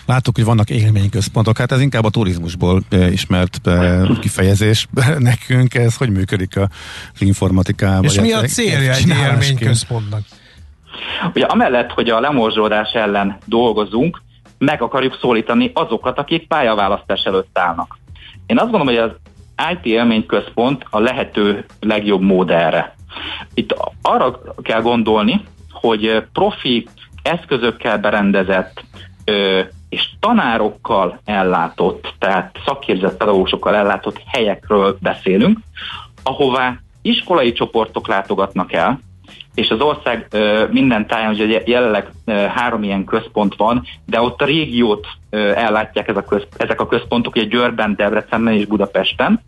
Látok, 0.07 0.35
hogy 0.35 0.45
vannak 0.45 0.71
élményközpontok, 0.71 1.59
hát 1.59 1.73
ez 1.73 1.81
inkább 1.81 2.05
a 2.05 2.11
turizmusból 2.11 2.83
ismert 3.11 3.61
kifejezés 4.21 4.87
nekünk, 5.19 5.75
ez 5.75 5.97
hogy 5.97 6.11
működik 6.11 6.57
az 7.15 7.23
informatikában? 7.23 8.05
És 8.05 8.21
mi 8.21 8.33
a 8.33 8.41
célja 8.41 8.93
egy 8.93 9.09
élményközpontnak? 9.09 10.21
Ugye 11.35 11.45
amellett, 11.45 11.91
hogy 11.91 12.09
a 12.09 12.21
lemorzsolódás 12.21 12.93
ellen 12.93 13.39
dolgozunk, 13.45 14.23
meg 14.65 14.83
akarjuk 14.83 15.19
szólítani 15.21 15.71
azokat, 15.75 16.19
akik 16.19 16.47
pályaválasztás 16.47 17.23
előtt 17.25 17.59
állnak. 17.59 17.99
Én 18.47 18.59
azt 18.59 18.71
gondolom, 18.71 18.95
hogy 18.95 18.97
az 18.97 19.11
IT 19.73 19.85
élményközpont 19.85 20.87
a 20.91 20.99
lehető 20.99 21.65
legjobb 21.81 22.21
mód 22.21 22.51
erre. 22.51 22.95
Itt 23.55 23.75
arra 24.03 24.41
kell 24.63 24.81
gondolni, 24.81 25.45
hogy 25.73 26.23
profi 26.33 26.89
eszközökkel 27.23 27.99
berendezett 27.99 28.85
és 29.89 30.09
tanárokkal 30.21 31.21
ellátott, 31.25 32.15
tehát 32.19 32.59
szakképzett 32.65 33.17
pedagógusokkal 33.17 33.75
ellátott 33.75 34.23
helyekről 34.27 34.97
beszélünk, 35.01 35.59
ahová 36.23 36.77
iskolai 37.03 37.53
csoportok 37.53 38.09
látogatnak 38.09 38.73
el, 38.73 39.01
és 39.55 39.71
az 39.71 39.81
ország 39.81 40.37
minden 40.71 41.07
táján, 41.07 41.31
ugye 41.31 41.63
jelenleg 41.65 42.11
három 42.55 42.83
ilyen 42.83 43.05
központ 43.05 43.57
van, 43.57 43.87
de 44.07 44.21
ott 44.21 44.43
a 44.43 44.45
régiót 44.45 45.07
ellátják 45.31 46.09
ez 46.09 46.17
a 46.17 46.25
köz, 46.25 46.47
ezek 46.57 46.81
a 46.81 46.87
központok, 46.87 47.35
ugye 47.35 47.45
Győrben, 47.45 47.95
Debrecenben 47.97 48.55
és 48.55 48.67
Budapesten. 48.67 49.43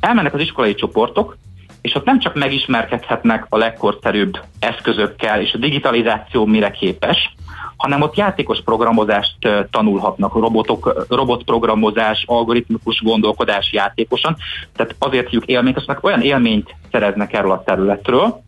Elmennek 0.00 0.34
az 0.34 0.40
iskolai 0.40 0.74
csoportok, 0.74 1.36
és 1.80 1.94
ott 1.94 2.04
nem 2.04 2.18
csak 2.18 2.34
megismerkedhetnek 2.34 3.46
a 3.48 3.56
legkorszerűbb 3.56 4.38
eszközökkel, 4.58 5.40
és 5.40 5.52
a 5.52 5.58
digitalizáció 5.58 6.46
mire 6.46 6.70
képes, 6.70 7.34
hanem 7.76 8.02
ott 8.02 8.16
játékos 8.16 8.62
programozást 8.64 9.36
tanulhatnak, 9.70 10.34
robotok, 10.34 11.06
robotprogramozás, 11.08 12.24
algoritmikus 12.26 13.00
gondolkodás 13.02 13.72
játékosan. 13.72 14.36
Tehát 14.76 14.94
azért 14.98 15.24
hívjuk 15.28 15.46
élmények, 15.46 16.04
olyan 16.04 16.22
élményt 16.22 16.74
szereznek 16.90 17.32
erről 17.32 17.50
a 17.50 17.62
területről, 17.62 18.42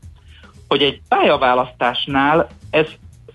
hogy 0.69 0.83
egy 0.83 1.01
pályaválasztásnál 1.09 2.49
ez 2.71 2.87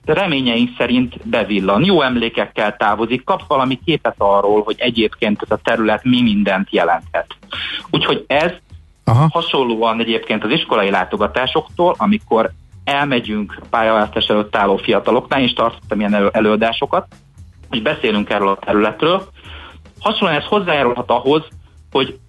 reményeink 0.06 0.70
szerint 0.78 1.28
bevillan. 1.28 1.84
Jó 1.84 2.02
emlékekkel 2.02 2.76
távozik, 2.78 3.24
kap 3.24 3.44
valami 3.48 3.80
képet 3.86 4.16
arról, 4.18 4.64
hogy 4.64 4.76
egyébként 4.80 5.42
ez 5.42 5.52
a 5.52 5.60
terület 5.64 6.04
mi 6.04 6.22
mindent 6.22 6.72
jelenthet. 6.72 7.36
Úgyhogy 7.90 8.24
ez 8.28 8.52
Aha. 9.04 9.28
hasonlóan 9.32 10.00
egyébként 10.00 10.44
az 10.44 10.52
iskolai 10.52 10.90
látogatásoktól, 10.90 11.96
amikor 11.98 12.52
elmegyünk 12.84 13.60
pályaválasztás 13.70 14.28
előtt 14.28 14.56
álló 14.56 14.78
fiataloknál, 14.78 15.42
és 15.42 15.54
tartottam 15.54 16.00
ilyen 16.00 16.30
előadásokat, 16.32 17.08
és 17.72 17.82
beszélünk 17.82 18.30
erről 18.30 18.48
a 18.48 18.60
területről. 18.66 19.28
Hasonlóan 20.00 20.40
ez 20.40 20.48
hozzájárulhat 20.48 21.10
ahhoz, 21.10 21.48
hogy 21.92 22.20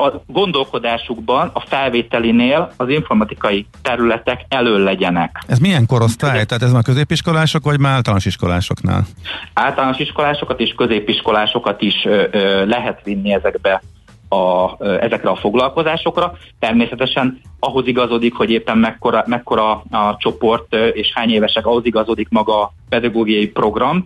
a 0.00 0.22
gondolkodásukban, 0.26 1.50
a 1.52 1.60
felvételinél 1.60 2.72
az 2.76 2.88
informatikai 2.88 3.66
területek 3.82 4.44
elől 4.48 4.78
legyenek. 4.78 5.38
Ez 5.46 5.58
milyen 5.58 5.86
korosztály? 5.86 6.44
Tehát 6.44 6.62
ez 6.62 6.72
már 6.72 6.82
középiskolások, 6.82 7.64
vagy 7.64 7.78
már 7.78 7.92
általános 7.92 8.26
iskolásoknál? 8.26 9.06
Általános 9.54 9.98
iskolásokat 9.98 10.60
és 10.60 10.74
középiskolásokat 10.76 11.82
is 11.82 12.04
ö, 12.04 12.24
ö, 12.30 12.66
lehet 12.66 13.00
vinni 13.04 13.32
ezekbe 13.32 13.82
a, 14.30 14.76
ezekre 14.84 15.30
a 15.30 15.36
foglalkozásokra. 15.36 16.32
Természetesen 16.58 17.40
ahhoz 17.58 17.86
igazodik, 17.86 18.34
hogy 18.34 18.50
éppen 18.50 18.78
mekkora, 18.78 19.24
mekkora 19.26 19.70
a 19.90 20.16
csoport 20.18 20.74
és 20.92 21.12
hány 21.14 21.30
évesek, 21.30 21.66
ahhoz 21.66 21.84
igazodik 21.84 22.28
maga 22.28 22.60
a 22.62 22.72
pedagógiai 22.88 23.48
program. 23.48 24.04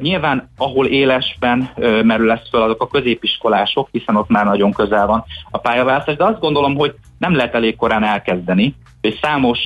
Nyilván, 0.00 0.50
ahol 0.56 0.86
élesben 0.86 1.70
merül 2.02 2.26
lesz 2.26 2.48
föl, 2.50 2.62
azok 2.62 2.82
a 2.82 2.88
középiskolások, 2.88 3.88
hiszen 3.92 4.16
ott 4.16 4.28
már 4.28 4.44
nagyon 4.44 4.72
közel 4.72 5.06
van 5.06 5.24
a 5.50 5.58
pályaválasztás, 5.58 6.16
de 6.16 6.24
azt 6.24 6.40
gondolom, 6.40 6.74
hogy 6.74 6.94
nem 7.18 7.34
lehet 7.34 7.54
elég 7.54 7.76
korán 7.76 8.04
elkezdeni, 8.04 8.74
és 9.00 9.18
számos 9.22 9.58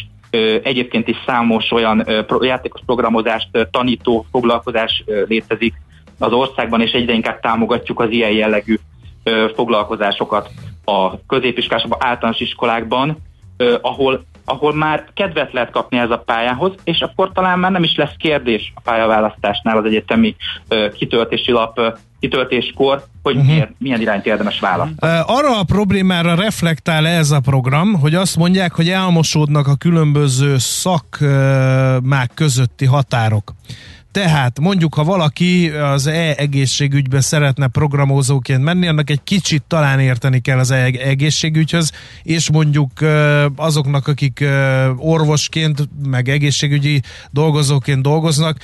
egyébként 0.62 1.08
is 1.08 1.16
számos 1.26 1.70
olyan 1.70 2.06
játékos 2.40 2.80
programozást 2.86 3.68
tanító 3.70 4.26
foglalkozás 4.30 5.04
létezik 5.26 5.74
az 6.18 6.32
országban, 6.32 6.80
és 6.80 6.92
egyre 6.92 7.12
inkább 7.12 7.40
támogatjuk 7.40 8.00
az 8.00 8.10
ilyen 8.10 8.32
jellegű 8.32 8.76
foglalkozásokat 9.54 10.50
a 10.84 11.26
középiskolásokban, 11.26 11.98
általános 12.02 12.40
iskolákban, 12.40 13.16
ahol, 13.80 14.24
ahol 14.44 14.74
már 14.74 15.06
kedvet 15.14 15.52
lehet 15.52 15.70
kapni 15.70 15.98
ez 15.98 16.10
a 16.10 16.18
pályához, 16.18 16.72
és 16.84 17.00
akkor 17.00 17.32
talán 17.32 17.58
már 17.58 17.70
nem 17.70 17.82
is 17.82 17.96
lesz 17.96 18.14
kérdés 18.18 18.72
a 18.74 18.80
pályaválasztásnál 18.80 19.76
az 19.76 19.84
egyetemi 19.84 20.36
kitöltési 20.96 21.52
lap 21.52 21.80
kitöltéskor, 22.20 23.04
hogy 23.22 23.34
uh-huh. 23.34 23.50
milyen, 23.50 23.74
milyen 23.78 24.00
irányt 24.00 24.26
érdemes 24.26 24.60
választani. 24.60 25.12
Arra 25.26 25.58
a 25.58 25.64
problémára 25.64 26.34
reflektál 26.34 27.06
ez 27.06 27.30
a 27.30 27.40
program, 27.40 28.00
hogy 28.00 28.14
azt 28.14 28.36
mondják, 28.36 28.74
hogy 28.74 28.88
elmosódnak 28.88 29.66
a 29.66 29.74
különböző 29.74 30.54
szakmák 30.58 32.30
közötti 32.34 32.84
határok. 32.84 33.52
Tehát 34.16 34.60
mondjuk, 34.60 34.94
ha 34.94 35.04
valaki 35.04 35.70
az 35.70 36.06
e-egészségügybe 36.06 37.20
szeretne 37.20 37.66
programozóként 37.66 38.62
menni, 38.62 38.86
annak 38.86 39.10
egy 39.10 39.20
kicsit 39.24 39.62
talán 39.68 40.00
érteni 40.00 40.40
kell 40.40 40.58
az 40.58 40.70
e-egészségügyhöz, 40.70 41.92
és 42.22 42.50
mondjuk 42.50 42.90
azoknak, 43.56 44.08
akik 44.08 44.44
orvosként, 44.96 45.88
meg 46.06 46.28
egészségügyi 46.28 47.02
dolgozóként 47.30 48.02
dolgoznak, 48.02 48.58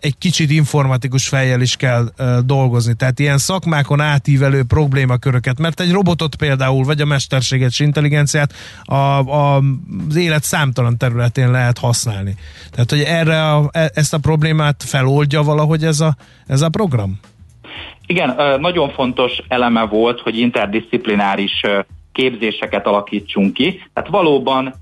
egy 0.00 0.18
kicsit 0.18 0.50
informatikus 0.50 1.28
fejjel 1.28 1.60
is 1.60 1.76
kell 1.76 2.12
dolgozni. 2.44 2.94
Tehát 2.94 3.18
ilyen 3.18 3.38
szakmákon 3.38 4.00
átívelő 4.00 4.62
problémaköröket, 4.62 5.58
mert 5.58 5.80
egy 5.80 5.90
robotot 5.90 6.34
például, 6.34 6.84
vagy 6.84 7.00
a 7.00 7.04
mesterséges 7.04 7.80
intelligenciát 7.80 8.52
a, 8.84 8.94
a, 8.94 9.56
az 10.08 10.16
élet 10.16 10.44
számtalan 10.44 10.96
területén 10.96 11.50
lehet 11.50 11.78
használni. 11.78 12.36
Tehát, 12.70 12.90
hogy 12.90 13.00
erre 13.00 13.52
a, 13.52 13.68
e, 13.72 13.90
ezt 13.94 14.14
a 14.14 14.18
problémát 14.18 14.84
feloldja 14.86 15.42
valahogy 15.42 15.84
ez 15.84 16.00
a, 16.00 16.16
ez 16.46 16.60
a 16.60 16.68
program? 16.68 17.20
Igen, 18.06 18.60
nagyon 18.60 18.90
fontos 18.90 19.32
eleme 19.48 19.86
volt, 19.86 20.20
hogy 20.20 20.38
interdisziplináris 20.38 21.60
képzéseket 22.12 22.86
alakítsunk 22.86 23.52
ki. 23.52 23.82
Tehát 23.92 24.10
valóban 24.10 24.74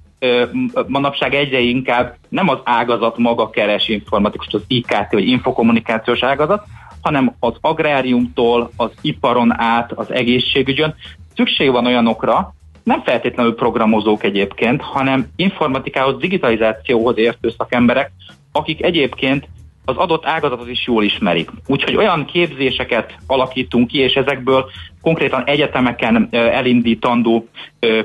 manapság 0.87 1.35
egyre 1.35 1.59
inkább 1.59 2.17
nem 2.29 2.49
az 2.49 2.59
ágazat 2.65 3.19
maga 3.19 3.51
keres 3.51 3.89
informatikus, 3.89 4.47
az 4.51 4.63
IKT 4.67 5.07
vagy 5.11 5.29
infokommunikációs 5.29 6.23
ágazat, 6.23 6.65
hanem 7.03 7.35
az 7.39 7.55
agráriumtól, 7.61 8.71
az 8.77 8.91
iparon 9.01 9.61
át, 9.61 9.93
az 9.93 10.13
egészségügyön. 10.13 10.95
Szükség 11.37 11.71
van 11.71 11.87
olyanokra, 11.87 12.55
nem 12.83 13.03
feltétlenül 13.03 13.55
programozók 13.55 14.25
egyébként, 14.25 14.81
hanem 14.81 15.27
informatikához, 15.37 16.21
digitalizációhoz 16.21 17.19
értő 17.19 17.55
szakemberek, 17.59 18.13
akik 18.53 18.83
egyébként 18.83 19.49
az 19.85 19.97
adott 19.97 20.27
ágazatot 20.27 20.69
is 20.69 20.87
jól 20.87 21.05
ismerik. 21.05 21.51
Úgyhogy 21.67 21.97
olyan 21.97 22.25
képzéseket 22.25 23.15
alakítunk 23.27 23.87
ki, 23.89 23.99
és 23.99 24.15
ezekből 24.15 24.71
konkrétan 25.03 25.45
egyetemeken 25.45 26.29
elindítandó 26.31 27.49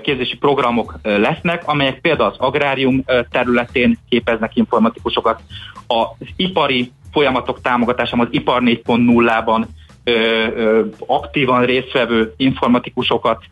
képzési 0.02 0.38
programok 0.38 1.00
lesznek, 1.04 1.68
amelyek 1.68 2.00
például 2.02 2.30
az 2.30 2.38
agrárium 2.38 3.04
területén 3.32 3.98
képeznek 4.10 4.56
informatikusokat, 4.56 5.42
az 5.88 6.28
ipari 6.36 6.92
folyamatok 7.12 7.62
támogatásában, 7.62 8.26
az 8.26 8.34
ipar 8.34 8.62
4.0-ban 8.66 9.66
aktívan 11.08 11.66
résztvevő 11.66 12.34
informatikusokat 12.38 13.44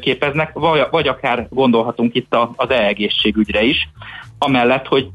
képeznek, 0.00 0.52
vagy, 0.52 0.86
vagy 0.90 1.08
akár 1.08 1.46
gondolhatunk 1.50 2.14
itt 2.14 2.36
az 2.56 2.70
e-egészségügyre 2.70 3.62
is, 3.62 3.88
amellett, 4.38 4.86
hogy 4.86 5.08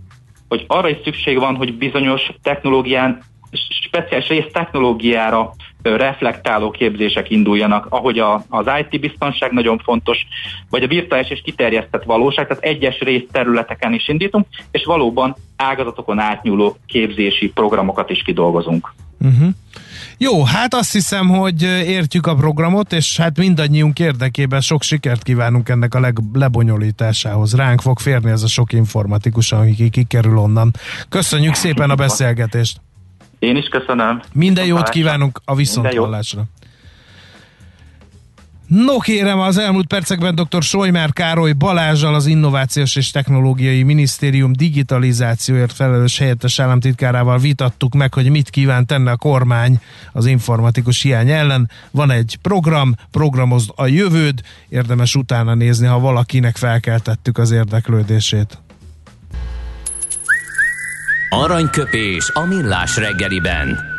hogy 0.50 0.66
arra 0.68 0.90
is 0.90 0.98
szükség 1.04 1.40
van, 1.40 1.56
hogy 1.56 1.74
bizonyos 1.74 2.32
technológián, 2.44 3.22
speciális 3.70 4.28
rész 4.28 4.52
technológiára 4.52 5.54
reflektáló 5.82 6.72
képzések 6.72 7.30
induljanak, 7.30 7.86
ahogy 7.90 8.20
a, 8.20 8.44
az 8.50 8.66
IT 8.80 9.00
biztonság 9.00 9.52
nagyon 9.52 9.78
fontos, 9.78 10.26
vagy 10.70 10.84
a 10.84 10.88
virtuális 10.88 11.30
és 11.30 11.42
kiterjesztett 11.42 12.04
valóság, 12.04 12.48
tehát 12.48 12.64
egyes 12.64 13.00
rész 13.00 13.24
területeken 13.32 13.94
is 13.94 14.08
indítunk, 14.08 14.46
és 14.72 14.86
valóban 14.86 15.36
ágazatokon 15.56 16.20
átnyúló 16.20 16.78
képzési 16.86 17.50
programokat 17.50 18.10
is 18.10 18.22
kidolgozunk. 18.22 18.94
Uh-huh. 19.20 19.50
Jó, 20.22 20.44
hát 20.44 20.74
azt 20.74 20.92
hiszem, 20.92 21.28
hogy 21.28 21.62
értjük 21.62 22.28
a 22.28 22.36
programot, 22.36 22.94
és 22.94 23.18
hát 23.18 23.38
mindannyiunk 23.38 24.00
érdekében 24.00 24.62
sok 24.62 24.84
sikert 24.84 25.24
kívánunk 25.24 25.70
ennek 25.70 25.94
a 25.94 26.00
leg, 26.00 26.18
lebonyolításához. 26.34 27.56
Ránk 27.56 27.82
fog 27.82 28.00
férni 28.00 28.32
ez 28.32 28.44
a 28.44 28.48
sok 28.48 28.74
informatikus, 28.74 29.52
aki 29.52 29.90
kikerül 29.90 30.38
onnan. 30.38 30.72
Köszönjük 31.10 31.54
szépen 31.54 31.90
a 31.90 31.96
beszélgetést! 31.96 32.82
Én 33.40 33.56
is 33.56 33.68
köszönöm. 33.68 34.22
Minden 34.34 34.66
jót 34.66 34.90
kívánunk 34.90 35.42
a 35.46 35.56
viszonthallásra. 35.56 36.44
No 38.70 38.98
kérem, 38.98 39.40
az 39.40 39.58
elmúlt 39.58 39.88
percekben 39.88 40.36
dr. 40.36 40.64
Solymár 40.64 41.14
Károly 41.14 41.52
Balázsal 41.52 42.16
az 42.16 42.26
Innovációs 42.26 42.96
és 42.96 43.12
Technológiai 43.12 43.84
Minisztérium 43.84 44.54
digitalizációért 44.54 45.74
felelős 45.74 46.18
helyettes 46.18 46.60
államtitkárával 46.60 47.38
vitattuk 47.38 47.94
meg, 47.94 48.14
hogy 48.14 48.30
mit 48.30 48.50
kíván 48.50 48.86
tenni 48.86 49.10
a 49.10 49.16
kormány 49.16 49.82
az 50.12 50.26
informatikus 50.26 51.02
hiány 51.02 51.30
ellen. 51.30 51.70
Van 51.92 52.12
egy 52.12 52.38
program, 52.42 52.96
programozd 53.12 53.70
a 53.76 53.86
jövőd, 53.86 54.42
érdemes 54.68 55.16
utána 55.16 55.54
nézni, 55.54 55.88
ha 55.88 56.00
valakinek 56.00 56.58
felkeltettük 56.58 57.38
az 57.38 57.52
érdeklődését. 57.52 58.58
Aranyköpés 61.30 62.32
a 62.34 62.46
millás 62.46 62.98
reggeliben. 62.98 63.99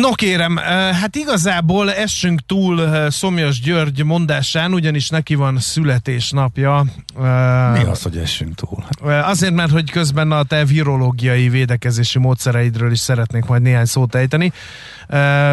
No 0.00 0.10
kérem, 0.10 0.56
hát 1.00 1.16
igazából 1.16 1.92
essünk 1.92 2.40
túl 2.46 3.10
Szomjas 3.10 3.60
György 3.60 4.04
mondásán, 4.04 4.74
ugyanis 4.74 5.08
neki 5.08 5.34
van 5.34 5.58
születésnapja. 5.58 6.84
Mi 7.72 7.84
az, 7.84 8.02
hogy 8.02 8.16
essünk 8.16 8.54
túl? 8.54 8.84
Azért, 9.22 9.54
mert 9.54 9.70
hogy 9.70 9.90
közben 9.90 10.32
a 10.32 10.42
te 10.42 10.64
virológiai 10.64 11.48
védekezési 11.48 12.18
módszereidről 12.18 12.92
is 12.92 12.98
szeretnék 12.98 13.44
majd 13.44 13.62
néhány 13.62 13.84
szót 13.84 14.14
ejteni. 14.14 14.52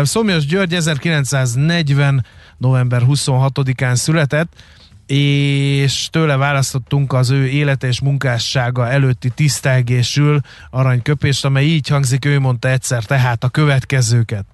Szomjas 0.03 0.45
György 0.45 0.73
1940. 0.73 2.25
november 2.57 3.01
26-án 3.07 3.95
született, 3.95 4.51
és 5.11 6.07
tőle 6.11 6.35
választottunk 6.37 7.13
az 7.13 7.29
ő 7.29 7.47
élete 7.47 7.87
és 7.87 8.01
munkássága 8.01 8.89
előtti 8.89 9.29
tisztelgésül 9.29 10.39
aranyköpést, 10.69 11.45
amely 11.45 11.65
így 11.65 11.87
hangzik, 11.87 12.25
ő 12.25 12.39
mondta 12.39 12.69
egyszer 12.69 13.03
tehát 13.03 13.43
a 13.43 13.49
következőket. 13.49 14.45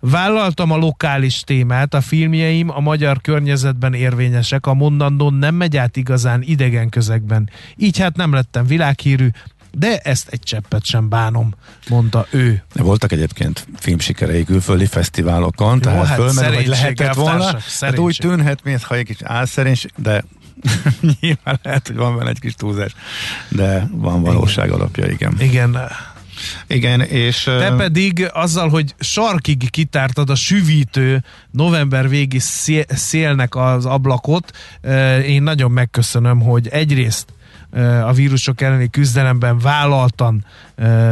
Vállaltam 0.00 0.70
a 0.70 0.76
lokális 0.76 1.40
témát, 1.40 1.94
a 1.94 2.00
filmjeim 2.00 2.70
a 2.70 2.80
magyar 2.80 3.20
környezetben 3.20 3.94
érvényesek, 3.94 4.66
a 4.66 4.74
mondandón 4.74 5.34
nem 5.34 5.54
megy 5.54 5.76
át 5.76 5.96
igazán 5.96 6.42
idegen 6.42 6.88
közegben. 6.88 7.50
Így 7.76 7.98
hát 7.98 8.16
nem 8.16 8.32
lettem 8.32 8.66
világhírű, 8.66 9.28
de 9.70 9.98
ezt 9.98 10.28
egy 10.28 10.40
cseppet 10.40 10.84
sem 10.84 11.08
bánom, 11.08 11.54
mondta 11.88 12.26
ő. 12.30 12.62
Voltak 12.74 13.12
egyébként 13.12 13.66
filmsikerei 13.76 14.44
külföldi 14.44 14.86
fesztiválokon, 14.86 15.74
Jó, 15.74 15.78
tehát 15.80 16.06
hát 16.06 16.16
fölmerül, 16.16 16.54
hogy 16.54 16.66
lehetett 16.66 17.14
volna. 17.14 17.58
Hát 17.80 17.98
úgy 17.98 18.16
tűnhet, 18.20 18.62
mintha 18.62 18.94
egy 18.94 19.04
kis 19.04 19.22
álszerénys, 19.22 19.86
de 19.96 20.24
nyilván 21.20 21.58
lehet, 21.62 21.86
hogy 21.86 21.96
van 21.96 22.16
benne 22.16 22.30
egy 22.30 22.40
kis 22.40 22.54
túlzás, 22.54 22.94
de 23.48 23.88
van 23.90 24.22
valóság 24.22 24.66
igen. 24.66 24.78
alapja, 24.78 25.06
igen. 25.06 25.34
Igen, 25.38 25.78
igen, 26.66 27.00
és... 27.00 27.42
Te 27.42 27.74
pedig 27.76 28.30
azzal, 28.32 28.68
hogy 28.68 28.94
sarkig 28.98 29.70
kitártad 29.70 30.30
a 30.30 30.34
süvítő 30.34 31.24
november 31.50 32.08
végi 32.08 32.38
szélnek 32.88 33.54
az 33.54 33.86
ablakot, 33.86 34.56
én 35.26 35.42
nagyon 35.42 35.70
megköszönöm, 35.70 36.40
hogy 36.40 36.68
egyrészt 36.68 37.32
a 38.04 38.12
vírusok 38.12 38.60
elleni 38.60 38.90
küzdelemben 38.90 39.58
vállaltan 39.58 40.44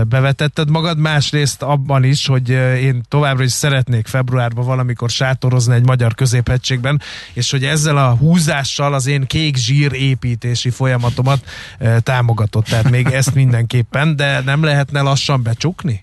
bevetetted 0.09 0.71
magad, 0.71 0.99
másrészt 0.99 1.63
abban 1.63 2.05
is, 2.05 2.27
hogy 2.27 2.49
én 2.81 3.03
továbbra 3.09 3.45
is 3.45 3.53
szeretnék 3.53 4.07
februárban 4.07 4.65
valamikor 4.65 5.11
sátorozni 5.11 5.75
egy 5.75 5.87
magyar 5.87 6.15
középhegységben, 6.15 7.01
és 7.33 7.51
hogy 7.51 7.65
ezzel 7.65 7.97
a 7.97 8.11
húzással 8.11 8.95
az 8.95 9.07
én 9.07 9.27
kék 9.27 9.57
zsír 9.57 9.93
építési 9.93 10.71
folyamatomat 10.71 11.45
támogatott. 12.03 12.65
Tehát 12.65 12.91
még 12.91 13.07
ezt 13.07 13.35
mindenképpen, 13.45 14.17
de 14.17 14.41
nem 14.41 14.65
lehetne 14.65 15.01
lassan 15.01 15.43
becsukni? 15.43 16.01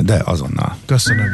De 0.00 0.22
azonnal. 0.24 0.76
Köszönöm. 0.86 1.28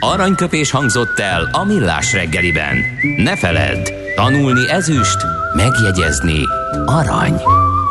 Aranyköpés 0.00 0.70
hangzott 0.70 1.18
el 1.18 1.48
a 1.52 1.64
millás 1.64 2.12
reggeliben. 2.12 2.76
Ne 3.16 3.36
feledd, 3.36 3.88
tanulni 4.14 4.70
ezüst, 4.70 5.26
megjegyezni 5.56 6.40
arany. 6.86 7.40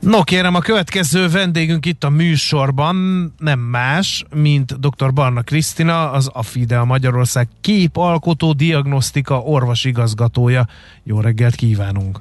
No 0.00 0.22
kérem, 0.22 0.54
a 0.54 0.60
következő 0.60 1.28
vendégünk 1.28 1.86
itt 1.86 2.04
a 2.04 2.08
műsorban 2.08 2.96
nem 3.38 3.58
más, 3.58 4.24
mint 4.34 4.80
dr. 4.80 5.12
Barna 5.12 5.42
Krisztina, 5.42 6.10
az 6.10 6.30
AFIDE, 6.32 6.78
a 6.78 6.84
Magyarország 6.84 7.48
képalkotó 7.60 8.52
diagnosztika 8.52 9.40
orvosigazgatója. 9.40 10.66
Jó 11.02 11.20
reggelt 11.20 11.54
kívánunk! 11.54 12.20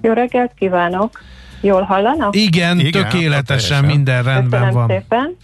Jó 0.00 0.12
reggelt 0.12 0.52
kívánok! 0.58 1.20
Jól 1.60 1.82
hallanak? 1.82 2.36
Igen, 2.36 2.78
Igen 2.78 2.92
tökéletesen, 2.92 3.84
minden 3.84 4.22
rendben 4.22 4.60
Köszönöm 4.60 4.86
van. 4.86 4.88
Szépen. 4.88 5.36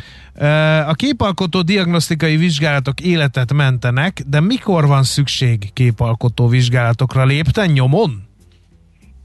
A 0.88 0.92
képalkotó 0.92 1.62
diagnosztikai 1.62 2.36
vizsgálatok 2.36 3.00
életet 3.00 3.52
mentenek, 3.52 4.22
de 4.26 4.40
mikor 4.40 4.86
van 4.86 5.02
szükség 5.02 5.72
képalkotó 5.72 6.48
vizsgálatokra? 6.48 7.24
Lépten 7.24 7.70
nyomon? 7.70 8.27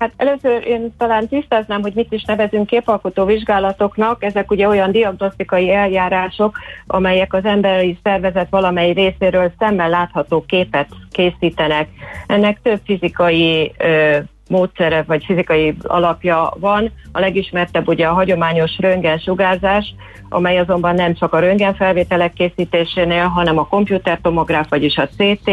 Hát 0.04 0.14
először 0.18 0.68
én 0.68 0.94
talán 0.98 1.28
tisztáznám, 1.28 1.82
hogy 1.82 1.94
mit 1.94 2.12
is 2.12 2.24
nevezünk 2.24 2.68
képalkotó 2.68 3.26
vizsgálatoknak. 3.26 4.24
Ezek 4.24 4.52
ugye 4.52 4.68
olyan 4.68 4.92
diagnosztikai 4.92 5.72
eljárások, 5.72 6.60
amelyek 6.88 7.34
az 7.34 7.46
emberi 7.46 8.00
szervezet 8.04 8.50
valamely 8.50 8.92
részéről 8.92 9.52
szemmel 9.60 9.90
látható 9.90 10.44
képet 10.48 10.88
készítenek. 11.12 11.88
Ennek 12.28 12.62
több 12.62 12.80
fizikai 12.86 13.72
ö, 13.78 14.18
módszere 14.50 15.04
vagy 15.08 15.24
fizikai 15.26 15.76
alapja 15.82 16.54
van. 16.60 16.92
A 17.12 17.20
legismertebb 17.20 17.88
ugye 17.88 18.08
a 18.08 18.14
hagyományos 18.14 18.78
röntgensugárzás, 18.78 19.96
amely 20.30 20.58
azonban 20.58 20.96
nem 20.96 21.14
csak 21.14 21.34
a 21.34 21.40
röntgenfelvételek 21.40 22.34
készítésénél, 22.34 23.28
hanem 23.28 23.58
a 23.58 23.68
komputertomográf, 23.68 24.70
vagyis 24.70 24.98
a 24.98 25.08
CT 25.08 25.52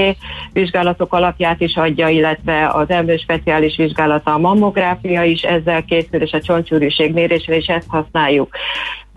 vizsgálatok 0.53 1.12
alapját 1.12 1.61
is 1.61 1.76
adja, 1.76 2.09
illetve 2.09 2.68
az 2.68 2.90
emlő 2.90 3.16
speciális 3.16 3.76
vizsgálata, 3.76 4.35
a 4.35 4.38
mammográfia 4.38 5.22
is 5.22 5.42
ezzel 5.42 5.85
készül, 5.85 6.22
és 6.22 6.33
a 6.33 6.40
csontsűrűség 6.40 7.12
mérésre 7.12 7.57
is 7.57 7.66
ezt 7.66 7.88
használjuk. 7.88 8.57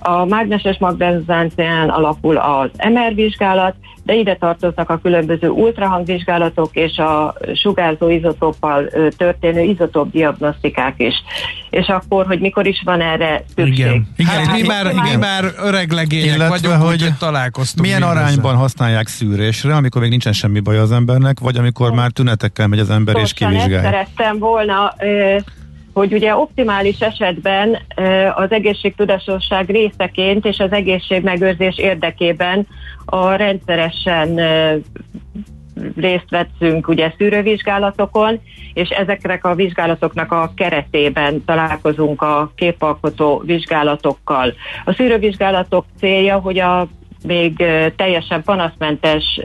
A 0.04 0.26
mágneses 0.26 0.78
magnezáncián 0.80 1.90
alapul 1.90 2.38
az 2.38 2.70
MR 2.90 3.16
vizsgálat, 3.16 3.76
de 4.04 4.14
ide 4.14 4.36
tartoznak 4.36 4.90
a 4.90 5.00
különböző 5.02 5.50
ultrahangvizsgálatok 5.50 6.70
és 6.74 6.98
a 6.98 7.36
sugárzó 7.54 8.10
izotóppal 8.10 8.90
történő 9.18 9.62
izotóp 9.62 10.12
diagnosztikák 10.12 10.94
is. 10.98 11.14
És 11.70 11.88
akkor, 11.88 12.26
hogy 12.26 12.40
mikor 12.40 12.68
is 12.68 12.82
van 12.86 13.02
erre 13.02 13.44
szükség? 13.56 13.78
Igen, 13.78 14.08
igen 14.16 14.46
hát, 14.46 14.62
mi, 14.62 14.68
már, 14.68 14.86
igen. 14.86 15.04
mi 15.04 15.16
már 15.16 15.44
öreg 15.64 15.92
legények 15.92 16.36
Illetve, 16.36 16.48
vagyunk, 16.48 16.82
hogy, 16.82 17.02
hogy 17.02 17.18
találkoztunk. 17.18 17.86
Milyen 17.86 18.04
arányban 18.04 18.46
ezzel. 18.46 18.56
használják 18.56 19.08
szűrésre, 19.08 19.76
amikor 19.76 20.02
még 20.02 20.10
nincsen 20.10 20.34
semmi 20.34 20.60
baj 20.60 20.78
az 20.78 20.92
embernek, 20.92 21.40
vagy 21.40 21.58
amikor 21.58 21.92
már 21.92 22.12
tünetekkel 22.12 22.68
megy 22.68 22.80
az 22.80 22.90
ember 22.90 23.14
Pontosan 23.14 23.52
és 23.52 23.58
kivizsgálja? 23.58 23.90
szerettem 23.90 24.40
volna 24.40 24.94
hogy 25.94 26.14
ugye 26.14 26.36
optimális 26.36 27.00
esetben 27.00 27.78
az 28.36 28.52
egészségtudatosság 28.52 29.70
részeként 29.70 30.46
és 30.46 30.60
az 30.60 30.72
egészségmegőrzés 30.72 31.78
érdekében 31.78 32.68
a 33.06 33.32
rendszeresen 33.32 34.40
részt 35.96 36.30
vettünk 36.30 36.88
ugye 36.88 37.14
szűrővizsgálatokon, 37.18 38.40
és 38.74 38.90
ezeknek 38.90 39.46
a 39.46 39.56
vizsgálatoknak 39.56 40.32
a 40.32 40.52
keretében 40.56 41.44
találkozunk 41.46 42.22
a 42.22 42.52
képalkotó 42.56 43.42
vizsgálatokkal. 43.46 44.54
A 44.86 44.94
szűrővizsgálatok 44.94 45.86
célja, 46.00 46.40
hogy 46.40 46.60
a 46.60 46.88
még 47.24 47.64
teljesen 47.96 48.44
panaszmentes 48.44 49.40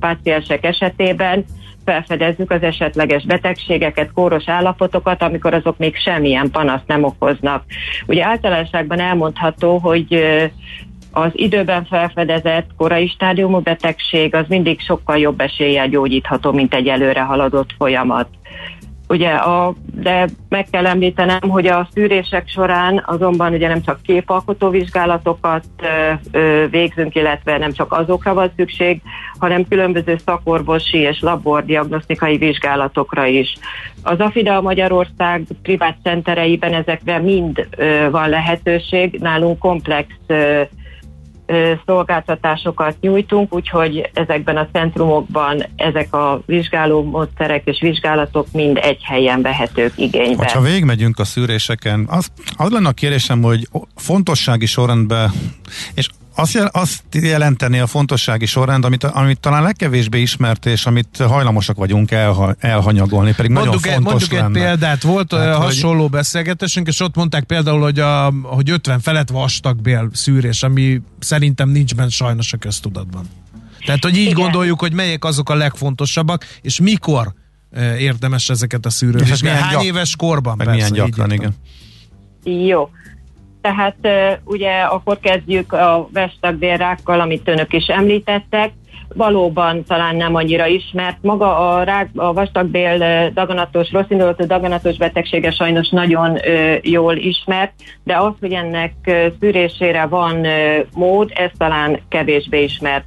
páciensek 0.00 0.64
esetében 0.64 1.44
felfedezzük 1.88 2.50
az 2.50 2.62
esetleges 2.62 3.24
betegségeket, 3.24 4.12
kóros 4.12 4.48
állapotokat, 4.48 5.22
amikor 5.22 5.54
azok 5.54 5.78
még 5.78 5.96
semmilyen 5.96 6.50
panaszt 6.50 6.86
nem 6.86 7.04
okoznak. 7.04 7.64
Ugye 8.06 8.24
általánosságban 8.24 9.00
elmondható, 9.00 9.78
hogy 9.78 10.24
az 11.12 11.30
időben 11.32 11.84
felfedezett 11.84 12.70
korai 12.76 13.08
stádiumú 13.08 13.58
betegség 13.58 14.34
az 14.34 14.44
mindig 14.48 14.80
sokkal 14.80 15.18
jobb 15.18 15.40
eséllyel 15.40 15.88
gyógyítható, 15.88 16.52
mint 16.52 16.74
egy 16.74 16.88
előre 16.88 17.20
haladott 17.20 17.70
folyamat. 17.78 18.28
Ugye 19.08 19.30
a, 19.30 19.74
de 19.94 20.28
meg 20.48 20.66
kell 20.70 20.86
említenem, 20.86 21.40
hogy 21.40 21.66
a 21.66 21.88
szűrések 21.92 22.48
során 22.48 23.02
azonban 23.06 23.52
ugye 23.52 23.68
nem 23.68 23.82
csak 23.82 24.02
képalkotó 24.02 24.68
vizsgálatokat 24.68 25.64
ö, 25.82 26.12
ö, 26.38 26.66
végzünk, 26.70 27.14
illetve 27.14 27.58
nem 27.58 27.72
csak 27.72 27.92
azokra 27.92 28.34
van 28.34 28.52
szükség, 28.56 29.00
hanem 29.38 29.68
különböző 29.68 30.16
szakorvosi 30.24 30.98
és 30.98 31.20
labordiagnosztikai 31.20 32.36
vizsgálatokra 32.36 33.26
is. 33.26 33.56
Az 34.02 34.18
AFIDA 34.18 34.60
Magyarország 34.60 35.42
privát 35.62 35.96
centereiben 36.02 36.74
ezekre 36.74 37.18
mind 37.18 37.66
ö, 37.76 38.10
van 38.10 38.28
lehetőség, 38.28 39.18
nálunk 39.20 39.58
komplex 39.58 40.06
ö, 40.26 40.62
szolgáltatásokat 41.86 42.96
nyújtunk, 43.00 43.54
úgyhogy 43.54 44.10
ezekben 44.14 44.56
a 44.56 44.68
centrumokban 44.72 45.64
ezek 45.76 46.14
a 46.14 46.42
vizsgáló 46.46 47.02
módszerek 47.02 47.62
és 47.64 47.80
vizsgálatok 47.80 48.46
mind 48.52 48.78
egy 48.82 49.02
helyen 49.02 49.42
vehetők 49.42 49.92
igénybe. 49.96 50.50
Ha 50.52 50.60
végigmegyünk 50.60 51.18
a 51.18 51.24
szűréseken, 51.24 52.06
az, 52.10 52.28
az 52.56 52.70
lenne 52.70 52.88
a 52.88 52.92
kérésem, 52.92 53.42
hogy 53.42 53.68
fontossági 53.96 54.66
sorrendben, 54.66 55.30
és 55.94 56.08
azt, 56.38 56.52
jel, 56.52 56.66
azt 56.72 57.02
jelenteni 57.10 57.78
a 57.78 57.86
fontossági 57.86 58.46
sorrend, 58.46 58.84
amit, 58.84 59.04
amit 59.04 59.40
talán 59.40 59.62
legkevésbé 59.62 60.20
ismert, 60.20 60.66
és 60.66 60.86
amit 60.86 61.16
hajlamosak 61.16 61.76
vagyunk 61.76 62.10
elha, 62.10 62.54
elhanyagolni, 62.58 63.34
pedig 63.34 63.50
mondjuk 63.50 63.84
nagyon 63.84 64.02
fontos 64.02 64.12
Mondjuk 64.12 64.40
lenne. 64.40 64.58
egy 64.58 64.64
példát, 64.64 65.02
volt 65.02 65.34
hát, 65.34 65.54
hasonló 65.54 66.02
hogy... 66.02 66.10
beszélgetésünk, 66.10 66.86
és 66.86 67.00
ott 67.00 67.14
mondták 67.14 67.44
például, 67.44 67.80
hogy, 67.80 67.98
a, 67.98 68.32
hogy 68.42 68.70
50 68.70 69.00
felett 69.00 69.28
vastagbél 69.28 70.08
szűrés, 70.12 70.62
ami 70.62 71.00
szerintem 71.18 71.68
nincs 71.68 71.94
benne 71.94 72.08
sajnos 72.08 72.52
a 72.52 72.56
köztudatban. 72.56 73.24
Tehát, 73.86 74.04
hogy 74.04 74.16
így 74.16 74.22
Igen. 74.22 74.34
gondoljuk, 74.34 74.80
hogy 74.80 74.92
melyek 74.92 75.24
azok 75.24 75.50
a 75.50 75.54
legfontosabbak, 75.54 76.44
és 76.62 76.80
mikor 76.80 77.32
érdemes 77.98 78.48
ezeket 78.48 78.86
a 78.86 78.90
szűrőt. 78.90 79.40
Hány 79.40 79.72
gyak... 79.72 79.84
éves 79.84 80.16
korban? 80.16 80.56
Meg 80.56 80.66
persze, 80.66 80.90
milyen 80.90 81.06
gyakran, 81.06 81.32
igen. 81.32 81.54
Jó. 82.44 82.88
Tehát 83.68 84.40
ugye 84.44 84.80
akkor 84.80 85.18
kezdjük 85.20 85.72
a 85.72 86.08
vestagdélrákkal, 86.12 87.20
amit 87.20 87.48
önök 87.48 87.72
is 87.72 87.86
említettek. 87.86 88.72
Valóban 89.14 89.84
talán 89.84 90.16
nem 90.16 90.34
annyira 90.34 90.66
ismert. 90.66 91.16
Maga 91.20 91.68
a, 91.68 91.82
rák, 91.82 92.08
a 92.16 92.32
vastagbél 92.32 93.30
daganatos, 93.34 93.92
rosszindulatú 93.92 94.46
daganatos 94.46 94.96
betegsége 94.96 95.50
sajnos 95.50 95.88
nagyon 95.88 96.38
jól 96.82 97.16
ismert, 97.16 97.72
de 98.04 98.16
az, 98.16 98.32
hogy 98.40 98.52
ennek 98.52 98.92
szűrésére 99.40 100.06
van 100.06 100.44
ö, 100.44 100.78
mód, 100.94 101.30
ez 101.34 101.50
talán 101.58 102.00
kevésbé 102.08 102.62
ismert. 102.62 103.04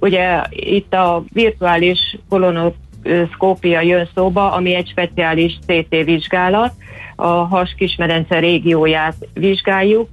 Ugye 0.00 0.40
itt 0.50 0.94
a 0.94 1.22
virtuális 1.32 2.18
kolonoszkópia 2.28 3.80
jön 3.80 4.08
szóba, 4.14 4.52
ami 4.52 4.74
egy 4.74 4.88
speciális 4.88 5.58
CT 5.66 6.04
vizsgálat, 6.04 6.72
a 7.20 7.46
has 7.46 7.74
kismedence 7.76 8.38
régióját 8.38 9.14
vizsgáljuk, 9.34 10.08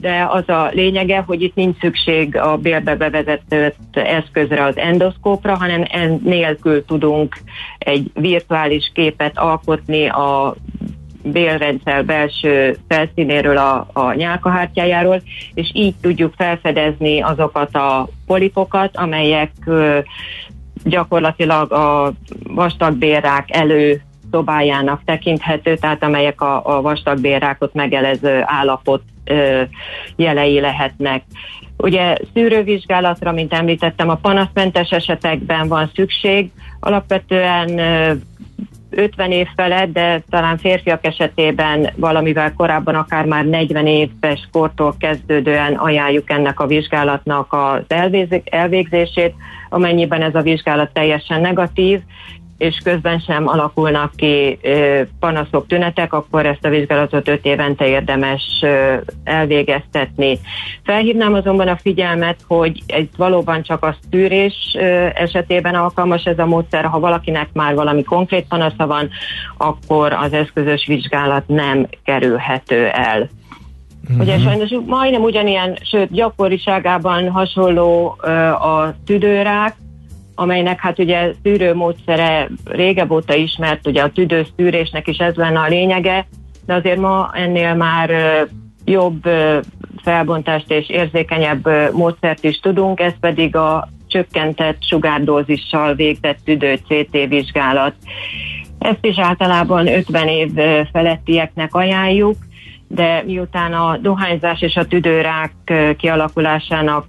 de 0.00 0.26
az 0.30 0.48
a 0.48 0.70
lényege, 0.72 1.18
hogy 1.26 1.42
itt 1.42 1.54
nincs 1.54 1.78
szükség 1.78 2.36
a 2.36 2.56
bélbe 2.56 2.96
bevezetett 2.96 3.96
eszközre, 3.96 4.64
az 4.64 4.76
endoszkópra, 4.76 5.56
hanem 5.56 5.84
nélkül 6.22 6.84
tudunk 6.84 7.36
egy 7.78 8.10
virtuális 8.14 8.90
képet 8.94 9.38
alkotni 9.38 10.06
a 10.06 10.54
bélrendszer 11.22 12.04
belső 12.04 12.76
felszínéről, 12.88 13.56
a, 13.56 13.88
a 13.92 14.12
nyálkahártyájáról, 14.12 15.22
és 15.54 15.70
így 15.74 15.94
tudjuk 16.00 16.34
felfedezni 16.36 17.20
azokat 17.20 17.74
a 17.74 18.08
polipokat, 18.26 18.96
amelyek 18.96 19.52
gyakorlatilag 20.84 21.72
a 21.72 22.12
vastagbérák 22.42 23.56
elő 23.56 24.02
szobájának 24.32 25.02
tekinthető, 25.04 25.76
tehát 25.76 26.02
amelyek 26.02 26.40
a, 26.40 26.76
a 26.76 26.80
vastagbérrákot 26.80 27.74
megelező 27.74 28.42
állapot 28.44 29.02
ö, 29.24 29.62
jelei 30.16 30.60
lehetnek. 30.60 31.22
Ugye 31.76 32.16
szűrővizsgálatra, 32.34 33.32
mint 33.32 33.52
említettem, 33.52 34.08
a 34.08 34.14
panaszmentes 34.14 34.90
esetekben 34.90 35.68
van 35.68 35.90
szükség, 35.94 36.50
alapvetően 36.80 37.80
50 38.90 39.30
év 39.30 39.46
felett, 39.56 39.92
de 39.92 40.22
talán 40.30 40.58
férfiak 40.58 41.06
esetében 41.06 41.92
valamivel 41.96 42.52
korábban, 42.52 42.94
akár 42.94 43.24
már 43.24 43.44
40 43.44 43.86
éves 43.86 44.48
kortól 44.52 44.94
kezdődően 44.98 45.74
ajánljuk 45.74 46.30
ennek 46.30 46.60
a 46.60 46.66
vizsgálatnak 46.66 47.52
az 47.52 47.82
elvégzését, 48.44 49.34
amennyiben 49.68 50.22
ez 50.22 50.34
a 50.34 50.42
vizsgálat 50.42 50.92
teljesen 50.92 51.40
negatív, 51.40 52.00
és 52.62 52.80
közben 52.84 53.18
sem 53.18 53.48
alakulnak 53.48 54.12
ki 54.16 54.58
panaszok, 55.20 55.66
tünetek, 55.66 56.12
akkor 56.12 56.46
ezt 56.46 56.64
a 56.64 56.68
vizsgálatot 56.68 57.28
öt 57.28 57.46
évente 57.46 57.86
érdemes 57.86 58.64
elvégeztetni. 59.24 60.38
Felhívnám 60.84 61.34
azonban 61.34 61.68
a 61.68 61.76
figyelmet, 61.76 62.36
hogy 62.46 62.82
ez 62.86 63.04
valóban 63.16 63.62
csak 63.62 63.84
a 63.84 63.96
szűrés 64.10 64.76
esetében 65.14 65.74
alkalmas 65.74 66.24
ez 66.24 66.38
a 66.38 66.46
módszer, 66.46 66.84
ha 66.84 67.00
valakinek 67.00 67.48
már 67.52 67.74
valami 67.74 68.02
konkrét 68.02 68.46
panasza 68.48 68.86
van, 68.86 69.08
akkor 69.56 70.12
az 70.12 70.32
eszközös 70.32 70.86
vizsgálat 70.86 71.48
nem 71.48 71.88
kerülhető 72.04 72.86
el. 72.86 73.28
Uh-huh. 74.02 74.20
Ugye 74.20 74.38
sajnos 74.38 74.70
majdnem 74.86 75.22
ugyanilyen, 75.22 75.78
sőt 75.82 76.12
gyakoriságában 76.12 77.30
hasonló 77.30 78.16
a 78.60 78.94
tüdőrák, 79.06 79.74
amelynek 80.34 80.80
hát 80.80 80.98
ugye 80.98 81.32
szűrőmódszere 81.42 82.48
régebb 82.64 83.10
óta 83.10 83.34
ismert, 83.34 83.86
ugye 83.86 84.02
a 84.02 84.10
tüdőszűrésnek 84.10 85.08
is 85.08 85.16
ez 85.16 85.34
lenne 85.34 85.58
a 85.58 85.68
lényege, 85.68 86.26
de 86.66 86.74
azért 86.74 87.00
ma 87.00 87.30
ennél 87.34 87.74
már 87.74 88.10
jobb 88.84 89.28
felbontást 90.02 90.70
és 90.70 90.88
érzékenyebb 90.88 91.68
módszert 91.92 92.44
is 92.44 92.58
tudunk, 92.58 93.00
ez 93.00 93.12
pedig 93.20 93.56
a 93.56 93.88
csökkentett 94.06 94.82
sugárdózissal 94.82 95.94
végzett 95.94 96.38
tüdő 96.44 96.74
CT 96.74 97.28
vizsgálat. 97.28 97.94
Ezt 98.78 99.04
is 99.04 99.18
általában 99.18 99.86
50 99.86 100.28
év 100.28 100.50
felettieknek 100.92 101.74
ajánljuk, 101.74 102.36
de 102.88 103.22
miután 103.26 103.72
a 103.72 103.96
dohányzás 103.96 104.60
és 104.60 104.76
a 104.76 104.86
tüdőrák 104.86 105.52
kialakulásának 105.98 107.06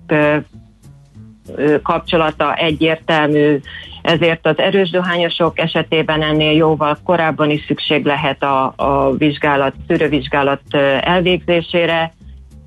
kapcsolata 1.83 2.53
egyértelmű, 2.53 3.59
ezért 4.01 4.47
az 4.47 4.57
erős 4.57 4.89
dohányosok 4.89 5.59
esetében 5.59 6.21
ennél 6.21 6.51
jóval 6.51 6.97
korábban 7.03 7.49
is 7.49 7.63
szükség 7.67 8.05
lehet 8.05 8.43
a, 8.43 8.73
a 8.75 9.15
vizsgálat, 9.17 9.73
szűrővizsgálat 9.87 10.61
elvégzésére. 10.99 12.13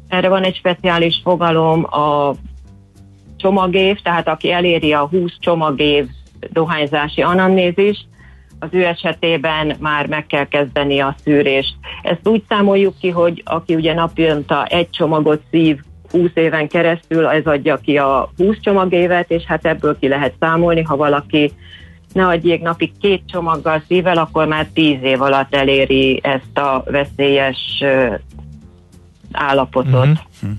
Erre 0.08 0.28
van 0.28 0.42
egy 0.42 0.56
speciális 0.56 1.20
fogalom, 1.22 1.84
a 1.84 2.34
csomagév, 3.36 4.00
tehát 4.02 4.28
aki 4.28 4.52
eléri 4.52 4.92
a 4.92 5.06
20 5.06 5.32
csomagév 5.38 6.06
dohányzási 6.52 7.22
anamnézis, 7.22 8.06
az 8.58 8.68
ő 8.70 8.84
esetében 8.84 9.76
már 9.80 10.06
meg 10.06 10.26
kell 10.26 10.44
kezdeni 10.48 11.00
a 11.00 11.14
szűrést. 11.22 11.74
Ezt 12.02 12.28
úgy 12.28 12.42
számoljuk 12.48 12.98
ki, 12.98 13.10
hogy 13.10 13.42
aki 13.44 13.74
ugye 13.74 13.94
napjönta 13.94 14.64
egy 14.64 14.90
csomagot 14.90 15.42
szív 15.50 15.78
20 16.16 16.30
éven 16.34 16.68
keresztül 16.68 17.26
ez 17.26 17.44
adja 17.44 17.76
ki 17.76 17.96
a 17.98 18.32
20 18.36 18.56
csomagévet, 18.60 19.30
és 19.30 19.42
hát 19.42 19.66
ebből 19.66 19.98
ki 19.98 20.08
lehet 20.08 20.34
számolni, 20.40 20.82
ha 20.82 20.96
valaki 20.96 21.52
ne 22.12 22.26
adjék 22.26 22.62
napig 22.62 22.92
két 23.00 23.22
csomaggal 23.26 23.82
szível, 23.88 24.16
akkor 24.16 24.46
már 24.46 24.66
10 24.72 24.98
év 25.02 25.22
alatt 25.22 25.54
eléri 25.54 26.20
ezt 26.22 26.58
a 26.58 26.84
veszélyes 26.86 27.82
állapotot. 29.32 30.06
Mm-hmm. 30.06 30.54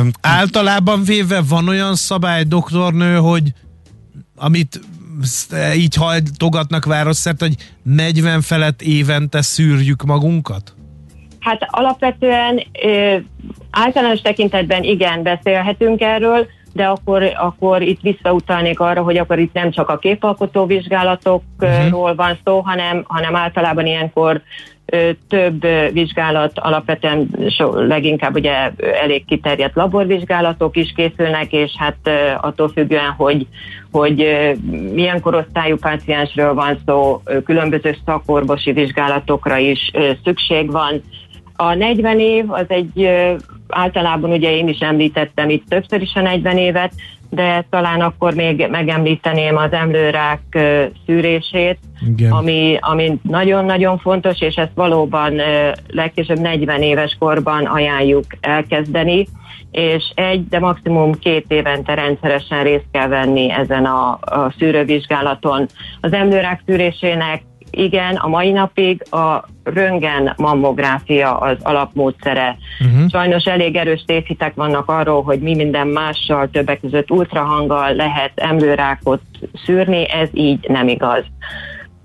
Um, 0.00 0.10
Általában 0.20 1.02
véve 1.04 1.40
van 1.48 1.68
olyan 1.68 1.94
szabály, 1.94 2.44
doktornő, 2.44 3.16
hogy 3.16 3.52
amit 4.36 4.80
így 5.76 5.94
hajtogatnak 5.94 6.84
városszert, 6.84 7.40
hogy 7.40 7.54
40 7.82 8.40
felett 8.40 8.82
évente 8.82 9.42
szűrjük 9.42 10.02
magunkat? 10.02 10.74
Hát 11.40 11.66
alapvetően 11.70 12.62
ö, 12.82 13.16
általános 13.70 14.20
tekintetben 14.20 14.82
igen, 14.82 15.22
beszélhetünk 15.22 16.00
erről, 16.00 16.46
de 16.72 16.86
akkor, 16.86 17.22
akkor 17.36 17.82
itt 17.82 18.00
visszautalnék 18.00 18.80
arra, 18.80 19.02
hogy 19.02 19.16
akkor 19.16 19.38
itt 19.38 19.52
nem 19.52 19.70
csak 19.70 19.88
a 19.88 19.98
képalkotó 19.98 20.66
vizsgálatokról 20.66 21.70
uh-huh. 21.90 22.16
van 22.16 22.38
szó, 22.44 22.60
hanem, 22.60 23.04
hanem 23.06 23.36
általában 23.36 23.86
ilyenkor 23.86 24.42
több 25.28 25.66
vizsgálat, 25.92 26.58
alapvetően 26.58 27.28
so, 27.48 27.80
leginkább 27.80 28.34
ugye 28.34 28.70
elég 29.02 29.24
kiterjedt 29.24 29.74
laborvizsgálatok 29.74 30.76
is 30.76 30.92
készülnek, 30.96 31.52
és 31.52 31.72
hát 31.78 32.10
attól 32.40 32.68
függően, 32.68 33.10
hogy, 33.10 33.46
hogy 33.90 34.22
ö, 34.22 34.52
milyen 34.92 35.20
korosztályú 35.20 35.76
páciensről 35.76 36.54
van 36.54 36.78
szó, 36.86 37.22
különböző 37.44 37.96
szakorvosi 38.06 38.72
vizsgálatokra 38.72 39.56
is 39.56 39.90
szükség 40.24 40.70
van, 40.70 41.02
a 41.60 41.74
40 41.74 42.20
év 42.20 42.52
az 42.52 42.64
egy 42.68 43.08
általában 43.68 44.30
ugye 44.30 44.56
én 44.56 44.68
is 44.68 44.78
említettem 44.78 45.50
itt 45.50 45.68
többször 45.68 46.02
is 46.02 46.14
a 46.14 46.20
40 46.20 46.56
évet, 46.56 46.92
de 47.30 47.66
talán 47.70 48.00
akkor 48.00 48.34
még 48.34 48.66
megemlíteném 48.70 49.56
az 49.56 49.72
emlőrák 49.72 50.58
szűrését, 51.06 51.78
ami, 52.30 52.76
ami 52.80 53.18
nagyon-nagyon 53.22 53.98
fontos, 53.98 54.40
és 54.40 54.54
ezt 54.54 54.74
valóban 54.74 55.40
legkésőbb 55.88 56.38
40 56.38 56.82
éves 56.82 57.16
korban 57.18 57.64
ajánljuk 57.64 58.24
elkezdeni, 58.40 59.26
és 59.70 60.12
egy, 60.14 60.48
de 60.48 60.58
maximum 60.58 61.12
két 61.18 61.44
évente 61.48 61.94
rendszeresen 61.94 62.62
részt 62.62 62.86
kell 62.92 63.08
venni 63.08 63.50
ezen 63.50 63.84
a, 63.84 64.18
a 64.20 64.54
szűrővizsgálaton. 64.58 65.66
Az 66.00 66.12
emlőrák 66.12 66.62
szűrésének 66.66 67.42
igen, 67.70 68.16
a 68.16 68.28
mai 68.28 68.50
napig 68.50 69.12
a 69.12 69.44
röntgen 69.64 70.34
mammográfia 70.36 71.38
az 71.38 71.56
alapmódszere. 71.62 72.56
Uh-huh. 72.80 73.08
Sajnos 73.10 73.44
elég 73.44 73.76
erős 73.76 74.04
tévhitek 74.06 74.54
vannak 74.54 74.88
arról, 74.88 75.22
hogy 75.22 75.40
mi 75.40 75.54
minden 75.54 75.86
mással, 75.86 76.50
többek 76.50 76.80
között 76.80 77.10
ultrahanggal 77.10 77.94
lehet 77.94 78.32
emlőrákot 78.34 79.20
szűrni, 79.64 80.10
ez 80.10 80.28
így 80.32 80.68
nem 80.68 80.88
igaz. 80.88 81.24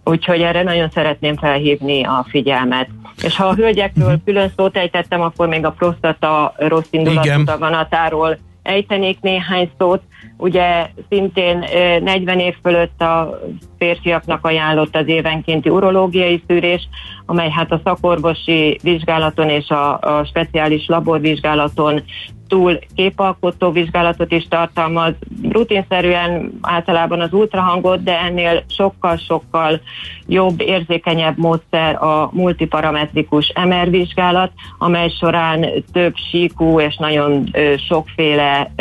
Úgyhogy 0.04 0.42
erre 0.42 0.64
nagyon 0.64 0.90
szeretném 0.90 1.36
felhívni 1.36 2.04
a 2.04 2.26
figyelmet. 2.30 2.90
És 3.24 3.36
ha 3.36 3.46
a 3.46 3.56
hölgyekről 3.56 4.06
uh-huh. 4.06 4.22
külön 4.26 4.52
szót 4.56 4.78
ejtettem, 4.78 5.22
akkor 5.22 5.48
még 5.48 5.66
a 5.66 5.72
prostata 5.72 6.54
rossz 6.58 6.88
indulatú 6.90 7.44
daganatáról 7.44 8.38
ejtenék 8.66 9.22
néhány 9.22 9.72
szót. 9.78 10.02
Ugye 10.38 10.90
szintén 11.10 11.66
40 12.02 12.40
év 12.40 12.56
fölött 12.62 13.02
a 13.02 13.40
férfiaknak 13.78 14.46
ajánlott 14.46 14.96
az 14.96 15.08
évenkénti 15.08 15.70
urológiai 15.70 16.44
szűrés, 16.48 16.88
amely 17.26 17.50
hát 17.50 17.72
a 17.72 17.82
szakorvosi 17.84 18.80
vizsgálaton 18.84 19.50
és 19.50 19.70
a, 19.70 20.00
a 20.00 20.26
speciális 20.26 20.88
laborvizsgálaton 20.88 22.04
túl 22.48 22.80
képalkotó 22.96 23.72
vizsgálatot 23.72 24.32
is 24.32 24.48
tartalmaz, 24.48 25.14
rutinszerűen 25.50 26.52
általában 26.62 27.22
az 27.22 27.34
ultrahangot, 27.34 28.04
de 28.04 28.20
ennél 28.20 28.64
sokkal-sokkal 28.68 29.82
jobb, 30.28 30.62
érzékenyebb 30.62 31.38
módszer 31.38 32.04
a 32.04 32.30
multiparametrikus 32.34 33.54
MR 33.68 33.90
vizsgálat, 33.90 34.52
amely 34.78 35.10
során 35.10 35.66
több 35.94 36.14
síkú 36.32 36.80
és 36.80 36.98
nagyon 36.98 37.50
sokféle 37.88 38.72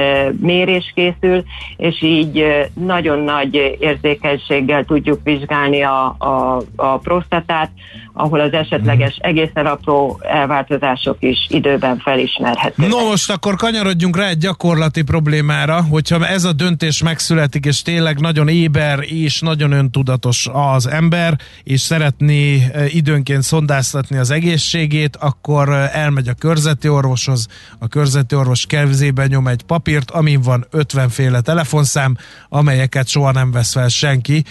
mérés 0.40 0.92
készül, 0.94 1.42
és 1.76 2.02
így 2.02 2.46
nagyon 2.74 3.18
nagy 3.18 3.76
érzékenységgel 3.78 4.84
tudjuk 4.84 5.20
vizsgálni 5.24 5.82
a, 5.82 6.14
a, 6.18 6.62
a 6.76 6.98
prostatát, 6.98 7.70
ahol 8.16 8.40
az 8.40 8.52
esetleges 8.52 9.16
egészen 9.20 9.66
apró 9.66 10.20
elváltozások 10.22 11.16
is 11.20 11.46
időben 11.48 11.98
felismerhetőek. 11.98 12.90
No 12.90 13.08
most 13.08 13.30
akkor 13.30 13.56
kanyarodjunk 13.56 14.16
rá 14.16 14.28
egy 14.28 14.38
gyakorlati 14.38 15.02
problémára, 15.02 15.82
hogyha 15.82 16.26
ez 16.26 16.44
a 16.44 16.52
döntés 16.52 17.02
megszületik, 17.02 17.64
és 17.64 17.82
tényleg 17.82 18.20
nagyon 18.20 18.48
éber 18.48 18.98
és 19.00 19.40
nagyon 19.40 19.72
öntudatos 19.72 20.48
az 20.52 20.86
ember, 20.86 21.38
és 21.62 21.80
szeretné 21.80 22.70
időnként 22.88 23.42
szondáztatni 23.42 24.16
az 24.16 24.30
egészségét, 24.30 25.16
akkor 25.16 25.68
elmegy 25.92 26.28
a 26.28 26.34
körzeti 26.34 26.88
orvoshoz, 26.88 27.46
a 27.78 27.88
körzeti 27.88 28.34
orvos 28.34 28.66
kezében 28.66 29.26
nyom 29.28 29.48
egy 29.48 29.62
papírt, 29.62 30.10
amin 30.10 30.40
van 30.40 30.66
50 30.70 31.08
féle 31.08 31.40
telefonszám, 31.40 32.16
amelyeket 32.48 33.08
soha 33.08 33.32
nem 33.32 33.50
vesz 33.50 33.72
fel 33.72 33.88
senki, 33.88 34.44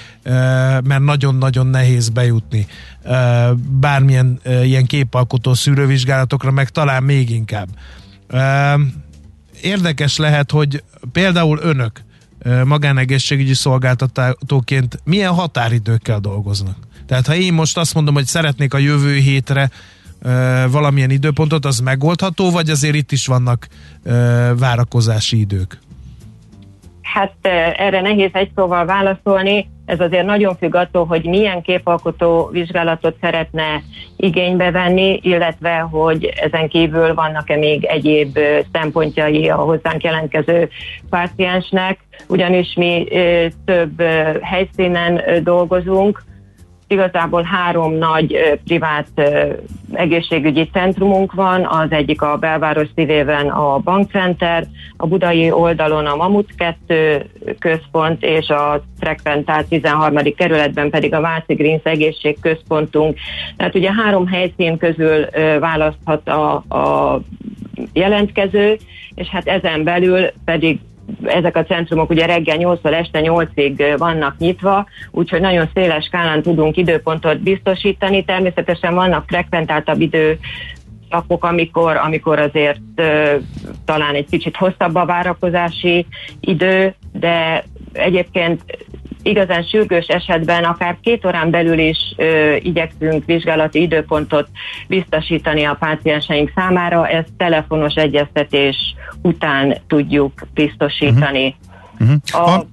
mert 0.84 1.00
nagyon-nagyon 1.00 1.68
nehéz 1.68 2.10
bejutni 2.10 2.68
bármilyen 3.56 4.40
ilyen 4.64 4.86
képalkotó 4.86 5.54
szűrővizsgálatokra, 5.54 6.52
meg 6.52 6.70
talán 6.70 7.04
még 7.04 7.30
inkább. 7.30 7.68
Érdekes 9.62 10.18
lehet, 10.18 10.52
hogy 10.52 10.84
például 11.12 11.60
önök 11.62 12.04
magánegészségügyi 12.66 13.54
szolgáltatóként 13.54 15.00
milyen 15.04 15.34
határidőkkel 15.34 16.20
dolgoznak. 16.20 16.78
Tehát 17.06 17.28
ha 17.28 17.36
én 17.36 17.54
most 17.54 17.78
azt 17.78 17.94
mondom, 17.94 18.14
hogy 18.14 18.26
szeretnék 18.26 18.74
a 18.74 18.78
jövő 18.78 19.16
hétre 19.16 19.70
valamilyen 20.70 21.10
időpontot, 21.10 21.66
az 21.66 21.80
megoldható, 21.80 22.52
vagy 22.52 22.70
azért 22.70 22.96
itt 22.96 23.12
is 23.12 23.26
vannak 23.28 23.68
várakozási 24.58 25.40
idők? 25.40 25.80
Hát 27.02 27.36
erre 27.78 28.02
nehéz 28.02 28.30
egy 28.34 28.52
szóval 28.56 28.86
válaszolni. 28.86 29.70
Ez 29.86 30.00
azért 30.00 30.26
nagyon 30.26 30.56
függ 30.56 30.76
attól, 30.76 31.06
hogy 31.06 31.26
milyen 31.26 31.62
képalkotó 31.62 32.50
vizsgálatot 32.52 33.16
szeretne 33.22 33.82
igénybe 34.18 34.72
venni, 34.72 35.20
illetve 35.22 35.78
hogy 35.78 36.26
ezen 36.26 36.68
kívül 36.68 37.14
vannak-e 37.14 37.58
még 37.58 37.84
egyéb 37.84 38.40
szempontjai 38.72 39.50
a 39.50 39.56
hozzánk 39.56 40.04
jelentkező 40.04 40.70
páciensnek, 41.10 42.00
ugyanis 42.28 42.74
mi 42.76 43.08
több 43.66 44.02
helyszínen 44.42 45.44
dolgozunk, 45.44 46.24
Igazából 46.94 47.44
három 47.44 47.94
nagy 47.94 48.60
privát 48.64 49.08
egészségügyi 49.94 50.70
centrumunk 50.74 51.34
van, 51.34 51.66
az 51.66 51.92
egyik 51.92 52.22
a 52.22 52.38
belváros 52.38 52.88
szívében 52.96 53.48
a 53.48 53.78
Bankcenter, 53.78 54.66
a 54.98 55.08
budai 55.08 55.52
oldalon 55.52 56.06
a 56.06 56.16
Mamut 56.16 56.50
2 56.56 57.26
központ, 57.60 58.24
és 58.24 58.48
a 58.48 58.84
frekventált 59.00 59.68
13. 59.68 60.18
kerületben 60.38 60.90
pedig 60.90 61.14
a 61.14 61.22
Váci 61.22 61.54
Greens 61.54 61.84
egészségközpontunk. 61.84 63.18
Tehát 63.58 63.76
ugye 63.76 63.92
három 63.94 64.28
helyszín 64.28 64.78
közül 64.78 65.26
választhat 65.60 66.30
a, 66.30 66.54
a 66.56 67.20
jelentkező, 67.94 68.78
és 69.16 69.28
hát 69.28 69.48
ezen 69.48 69.84
belül 69.84 70.28
pedig 70.46 70.80
ezek 71.24 71.56
a 71.56 71.64
centrumok 71.64 72.10
ugye 72.10 72.26
reggel 72.26 72.58
8-tól 72.60 72.94
este 72.94 73.20
8-ig 73.24 73.96
vannak 73.98 74.38
nyitva, 74.38 74.86
úgyhogy 75.12 75.42
nagyon 75.42 75.70
széles 75.74 76.06
skálán 76.06 76.42
tudunk 76.42 76.78
időpontot 76.78 77.42
biztosítani. 77.42 78.24
Természetesen 78.24 78.94
vannak 78.94 79.24
frekventáltabb 79.28 80.02
idő 80.02 80.40
napok, 81.10 81.44
amikor, 81.44 81.96
amikor 81.96 82.40
azért 82.40 82.80
ö, 82.96 83.36
talán 83.86 84.16
egy 84.16 84.30
kicsit 84.30 84.56
hosszabb 84.56 84.96
a 84.96 85.06
várakozási 85.06 86.06
idő, 86.40 86.96
de 87.12 87.64
egyébként 87.94 88.62
igazán 89.24 89.64
sürgős 89.64 90.06
esetben 90.06 90.64
akár 90.64 90.98
két 91.02 91.26
órán 91.26 91.50
belül 91.50 91.80
is 91.80 91.98
ö, 92.16 92.56
igyekszünk 92.56 93.26
vizsgálati 93.26 93.82
időpontot 93.82 94.48
biztosítani 94.88 95.64
a 95.64 95.78
pácienseink 95.80 96.52
számára, 96.56 97.08
ezt 97.08 97.30
telefonos 97.38 97.94
egyeztetés 97.94 98.96
után 99.22 99.78
tudjuk 99.88 100.48
biztosítani. 100.54 101.56
Uh-huh. 101.94 102.16
Uh-huh. 102.32 102.42
A, 102.42 102.46
van, 102.46 102.72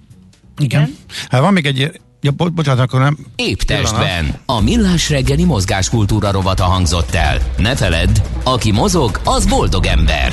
igen. 0.59 0.83
igen. 0.83 0.97
Hát 1.29 1.41
van 1.41 1.53
még 1.53 1.67
egy 1.67 2.01
Ja, 2.23 2.31
bo- 2.31 2.53
bocsánat, 2.53 2.81
akkor 2.81 3.01
nem. 3.01 3.17
Épp 3.37 3.59
testben. 3.59 4.35
A 4.47 4.61
millás 4.61 5.11
reggeli 5.11 5.45
mozgáskultúra 5.45 6.31
rovata 6.31 6.65
hangzott 6.65 7.15
el. 7.15 7.39
Ne 7.57 7.77
feledd, 7.77 8.17
aki 8.45 8.73
mozog, 8.73 9.21
az 9.25 9.47
boldog 9.47 9.87
ember. 9.87 10.33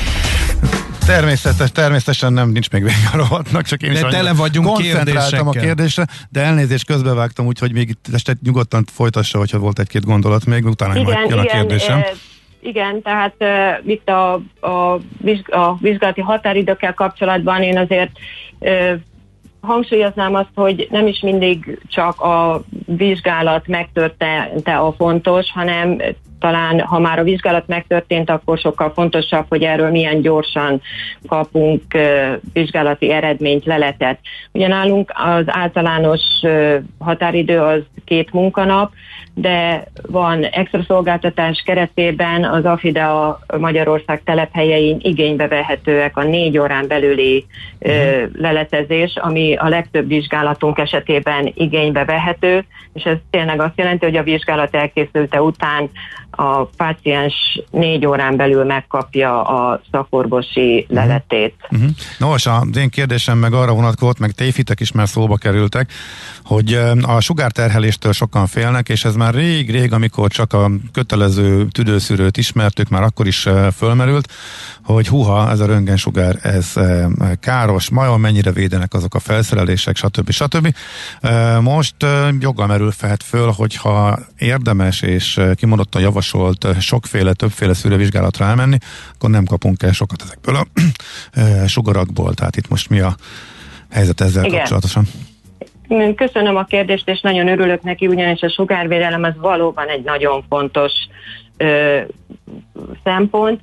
Természetes, 1.07 1.71
természetesen 1.71 2.33
nem, 2.33 2.49
nincs 2.49 2.69
még 2.69 2.83
vége 2.83 3.09
a 3.13 3.17
rovatnak, 3.17 3.61
csak 3.61 3.81
én 3.81 3.93
de 3.93 3.99
is 3.99 4.13
tele 4.13 4.33
vagyunk 4.33 4.67
koncentráltam 4.67 5.47
a 5.47 5.51
kérdésre, 5.51 6.05
de 6.29 6.41
elnézést 6.41 6.85
közbevágtam, 6.85 7.45
úgyhogy 7.45 7.73
még 7.73 7.89
itt 7.89 8.05
este 8.13 8.33
nyugodtan 8.43 8.83
folytassa, 8.91 9.37
hogyha 9.37 9.59
volt 9.59 9.79
egy-két 9.79 10.05
gondolat 10.05 10.45
még, 10.45 10.65
utána 10.65 10.95
igen, 10.95 11.03
majd 11.03 11.29
jön 11.29 11.39
a 11.39 11.43
kérdésem. 11.43 11.97
E- 11.97 12.11
igen, 12.59 13.01
tehát 13.01 13.35
uh, 13.39 13.89
itt 13.91 14.09
a, 14.09 14.33
a, 14.59 14.93
a 15.45 15.77
vizsgálati 15.79 16.21
határidőkkel 16.21 16.93
kapcsolatban 16.93 17.61
én 17.61 17.77
azért 17.77 18.11
uh, 18.59 18.91
hangsúlyoznám 19.61 20.35
azt, 20.35 20.51
hogy 20.55 20.87
nem 20.91 21.07
is 21.07 21.19
mindig 21.19 21.79
csak 21.87 22.21
a 22.21 22.63
vizsgálat 22.85 23.67
megtörténte 23.67 24.77
a 24.77 24.93
fontos, 24.97 25.51
hanem 25.51 26.01
talán 26.39 26.79
ha 26.79 26.99
már 26.99 27.19
a 27.19 27.23
vizsgálat 27.23 27.67
megtörtént, 27.67 28.29
akkor 28.29 28.57
sokkal 28.57 28.91
fontosabb, 28.93 29.45
hogy 29.49 29.63
erről 29.63 29.89
milyen 29.89 30.21
gyorsan 30.21 30.81
kapunk 31.27 31.81
vizsgálati 32.53 33.11
eredményt, 33.11 33.65
leletet. 33.65 34.19
Ugye 34.51 34.67
nálunk 34.67 35.11
az 35.15 35.43
általános 35.45 36.21
határidő 36.99 37.59
az 37.59 37.81
két 38.05 38.33
munkanap, 38.33 38.91
de 39.39 39.87
van 40.07 40.43
extra 40.43 40.83
szolgáltatás 40.87 41.63
keretében 41.65 42.43
az 42.43 42.65
AFIDA 42.65 43.39
Magyarország 43.57 44.23
telephelyein 44.23 44.97
igénybe 45.01 45.47
vehetőek 45.47 46.17
a 46.17 46.23
négy 46.23 46.57
órán 46.57 46.87
belüli 46.87 47.45
mhm. 47.79 47.93
leletezés, 48.33 49.15
ami 49.15 49.55
a 49.55 49.67
legtöbb 49.67 50.07
vizsgálatunk 50.07 50.77
esetében 50.77 51.51
igénybe 51.55 52.05
vehető, 52.05 52.65
és 52.93 53.03
ez 53.03 53.17
tényleg 53.29 53.61
azt 53.61 53.77
jelenti, 53.77 54.05
hogy 54.05 54.15
a 54.15 54.23
vizsgálat 54.23 54.75
elkészülte 54.75 55.41
után 55.41 55.89
a 56.39 56.65
páciens 56.65 57.33
négy 57.71 58.05
órán 58.05 58.35
belül 58.35 58.63
megkapja 58.63 59.43
a 59.43 59.81
szakorvosi 59.91 60.79
uh-huh. 60.79 60.97
leletét. 60.97 61.55
Uh-huh. 61.69 61.89
Nos, 62.17 62.45
az 62.45 62.77
én 62.77 62.89
kérdésem 62.89 63.37
meg 63.37 63.53
arra 63.53 63.73
vonatkozott, 63.73 64.19
meg 64.19 64.31
téfitek 64.31 64.79
is 64.79 64.91
már 64.91 65.07
szóba 65.07 65.35
kerültek, 65.35 65.91
hogy 66.43 66.79
a 67.01 67.19
sugárterheléstől 67.19 68.11
sokan 68.11 68.47
félnek, 68.47 68.89
és 68.89 69.05
ez 69.05 69.15
már 69.15 69.33
rég-rég, 69.33 69.93
amikor 69.93 70.29
csak 70.29 70.53
a 70.53 70.71
kötelező 70.93 71.65
tüdőszűrőt 71.65 72.37
ismertük, 72.37 72.89
már 72.89 73.03
akkor 73.03 73.27
is 73.27 73.47
fölmerült, 73.75 74.31
hogy 74.83 75.07
huha, 75.07 75.49
ez 75.49 75.59
a 75.59 75.65
röntgensugár, 75.65 76.35
ez 76.41 76.73
káros, 77.39 77.89
majon 77.89 78.19
mennyire 78.19 78.51
védenek 78.51 78.93
azok 78.93 79.15
a 79.15 79.19
felszerelések, 79.19 79.95
stb. 79.95 80.31
stb. 80.31 80.75
Most 81.61 81.95
joggal 82.39 82.67
merül 82.67 82.91
fehet 82.91 83.23
föl, 83.23 83.51
hogyha 83.51 84.19
érdemes 84.37 85.01
és 85.01 85.41
kimondottan 85.55 86.01
javasolt 86.33 86.81
sokféle, 86.81 87.33
többféle 87.33 87.73
szűrővizsgálatra 87.73 88.45
elmenni, 88.45 88.77
akkor 89.15 89.29
nem 89.29 89.45
kapunk 89.45 89.83
el 89.83 89.91
sokat 89.91 90.21
ezekből 90.21 90.55
a 90.55 90.65
sugarakból. 91.67 92.33
Tehát 92.33 92.55
itt 92.55 92.69
most 92.69 92.89
mi 92.89 92.99
a 92.99 93.15
helyzet 93.91 94.21
ezzel 94.21 94.45
Igen. 94.45 94.57
kapcsolatosan? 94.57 95.03
Köszönöm 96.15 96.55
a 96.55 96.63
kérdést, 96.63 97.09
és 97.09 97.21
nagyon 97.21 97.47
örülök 97.47 97.81
neki, 97.81 98.07
ugyanis 98.07 98.41
a 98.41 98.49
sugárvédelem 98.49 99.23
az 99.23 99.33
valóban 99.37 99.87
egy 99.87 100.03
nagyon 100.03 100.43
fontos 100.49 100.93
ö, 101.57 101.99
szempont. 103.03 103.61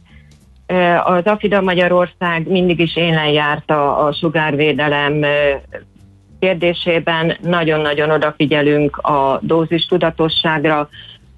Az 1.05 1.25
Afida 1.25 1.61
Magyarország 1.61 2.49
mindig 2.49 2.79
is 2.79 2.97
élen 2.97 3.29
járta 3.29 3.97
a 3.97 4.13
sugárvédelem 4.13 5.25
kérdésében, 6.41 7.37
nagyon-nagyon 7.43 8.11
odafigyelünk 8.11 8.97
a 8.97 9.39
dózis 9.43 9.87
tudatosságra. 9.87 10.89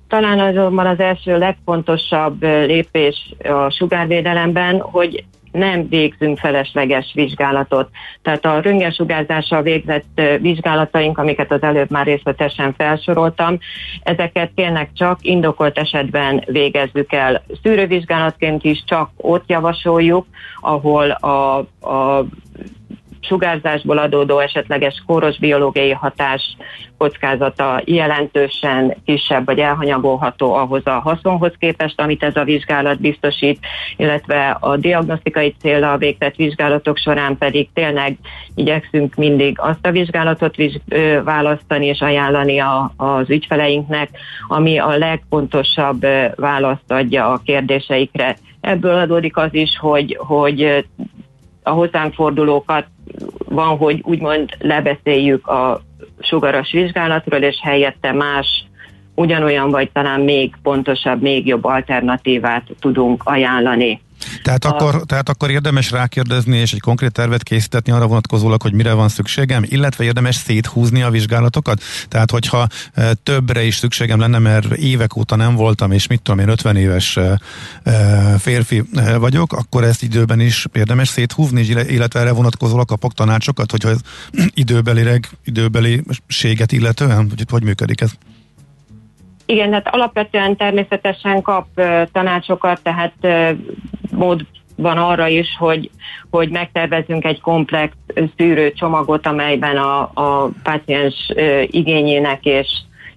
Talán 0.08 0.38
azonban 0.40 0.86
az 0.86 1.00
első 1.00 1.38
legfontosabb 1.38 2.42
lépés 2.42 3.34
a 3.42 3.70
sugárvédelemben, 3.70 4.80
hogy 4.80 5.24
nem 5.56 5.88
végzünk 5.88 6.38
felesleges 6.38 7.12
vizsgálatot. 7.14 7.88
Tehát 8.22 8.44
a 8.44 8.60
röntgensugárzással 8.60 9.62
végzett 9.62 10.20
vizsgálataink, 10.40 11.18
amiket 11.18 11.52
az 11.52 11.62
előbb 11.62 11.90
már 11.90 12.06
részletesen 12.06 12.74
felsoroltam, 12.74 13.58
ezeket 14.02 14.50
tényleg 14.54 14.90
csak 14.94 15.18
indokolt 15.22 15.78
esetben 15.78 16.42
végezzük 16.46 17.12
el. 17.12 17.42
Szűrővizsgálatként 17.62 18.64
is 18.64 18.84
csak 18.86 19.10
ott 19.16 19.44
javasoljuk, 19.46 20.26
ahol 20.60 21.10
a, 21.10 21.58
a 21.80 22.24
sugárzásból 23.26 23.98
adódó 23.98 24.38
esetleges 24.38 25.02
kóros 25.06 25.38
biológiai 25.38 25.90
hatás 25.90 26.56
kockázata 26.98 27.82
jelentősen 27.84 28.96
kisebb 29.04 29.46
vagy 29.46 29.58
elhanyagolható 29.58 30.54
ahhoz 30.54 30.86
a 30.86 30.90
haszonhoz 30.90 31.52
képest, 31.58 32.00
amit 32.00 32.22
ez 32.22 32.36
a 32.36 32.44
vizsgálat 32.44 33.00
biztosít, 33.00 33.58
illetve 33.96 34.56
a 34.60 34.76
diagnosztikai 34.76 35.54
célra 35.60 35.96
végtett 35.96 36.34
vizsgálatok 36.34 36.96
során 36.96 37.38
pedig 37.38 37.68
tényleg 37.74 38.16
igyekszünk 38.54 39.14
mindig 39.14 39.58
azt 39.60 39.86
a 39.86 39.90
vizsgálatot 39.90 40.56
viz, 40.56 40.80
választani 41.24 41.86
és 41.86 42.00
ajánlani 42.00 42.58
a, 42.58 42.92
az 42.96 43.30
ügyfeleinknek, 43.30 44.10
ami 44.48 44.78
a 44.78 44.96
legfontosabb 44.96 46.06
választ 46.36 46.92
adja 46.92 47.32
a 47.32 47.40
kérdéseikre. 47.44 48.36
Ebből 48.60 48.98
adódik 48.98 49.36
az 49.36 49.54
is, 49.54 49.78
hogy, 49.78 50.18
hogy 50.20 50.84
a 51.62 51.70
hozzánk 51.70 52.14
fordulókat 52.14 52.86
van, 53.48 53.76
hogy 53.76 54.00
úgymond 54.04 54.50
lebeszéljük 54.58 55.46
a 55.46 55.80
sugaras 56.20 56.72
vizsgálatról, 56.72 57.40
és 57.40 57.58
helyette 57.62 58.12
más 58.12 58.64
ugyanolyan 59.14 59.70
vagy 59.70 59.90
talán 59.90 60.20
még 60.20 60.54
pontosabb, 60.62 61.22
még 61.22 61.46
jobb 61.46 61.64
alternatívát 61.64 62.62
tudunk 62.80 63.22
ajánlani. 63.24 64.00
Tehát, 64.42 64.64
a... 64.64 64.68
akkor, 64.68 65.02
tehát 65.06 65.28
akkor 65.28 65.50
érdemes 65.50 65.90
rákérdezni 65.90 66.56
és 66.56 66.72
egy 66.72 66.80
konkrét 66.80 67.12
tervet 67.12 67.42
készíteni 67.42 67.96
arra 67.96 68.06
vonatkozólag, 68.06 68.62
hogy 68.62 68.72
mire 68.72 68.92
van 68.92 69.08
szükségem, 69.08 69.62
illetve 69.66 70.04
érdemes 70.04 70.34
széthúzni 70.34 71.02
a 71.02 71.10
vizsgálatokat. 71.10 71.82
Tehát, 72.08 72.30
hogyha 72.30 72.66
e, 72.94 73.14
többre 73.14 73.64
is 73.64 73.76
szükségem 73.76 74.20
lenne, 74.20 74.38
mert 74.38 74.72
évek 74.72 75.16
óta 75.16 75.36
nem 75.36 75.54
voltam, 75.54 75.92
és 75.92 76.06
mit 76.06 76.22
tudom 76.22 76.40
én, 76.40 76.48
50 76.48 76.76
éves 76.76 77.16
e, 77.16 77.40
e, 77.82 78.38
férfi 78.38 78.82
vagyok, 79.18 79.52
akkor 79.52 79.84
ezt 79.84 80.02
időben 80.02 80.40
is 80.40 80.66
érdemes 80.72 81.08
széthúzni, 81.08 81.60
illetve 81.62 82.20
erre 82.20 82.32
vonatkozólag 82.32 82.86
kapok 82.86 83.12
tanácsokat, 83.14 83.70
hogyha 83.70 83.90
időbelileg, 84.54 85.28
időbeliséget 85.44 86.72
illetően, 86.72 87.16
hogy 87.16 87.44
hogy 87.48 87.62
működik 87.62 88.00
ez? 88.00 88.10
Igen, 89.46 89.72
hát 89.72 89.88
alapvetően 89.94 90.56
természetesen 90.56 91.42
kap 91.42 91.66
tanácsokat, 92.12 92.80
tehát 92.82 93.12
mód 94.10 94.46
van 94.76 94.98
arra 94.98 95.28
is, 95.28 95.56
hogy, 95.58 95.90
hogy 96.30 96.50
megtervezünk 96.50 97.24
egy 97.24 97.40
komplex 97.40 97.92
szűrő 98.36 98.72
csomagot, 98.72 99.26
amelyben 99.26 99.76
a, 99.76 100.00
a 100.00 100.50
páciens 100.62 101.32
igényének 101.66 102.44
és, 102.44 102.68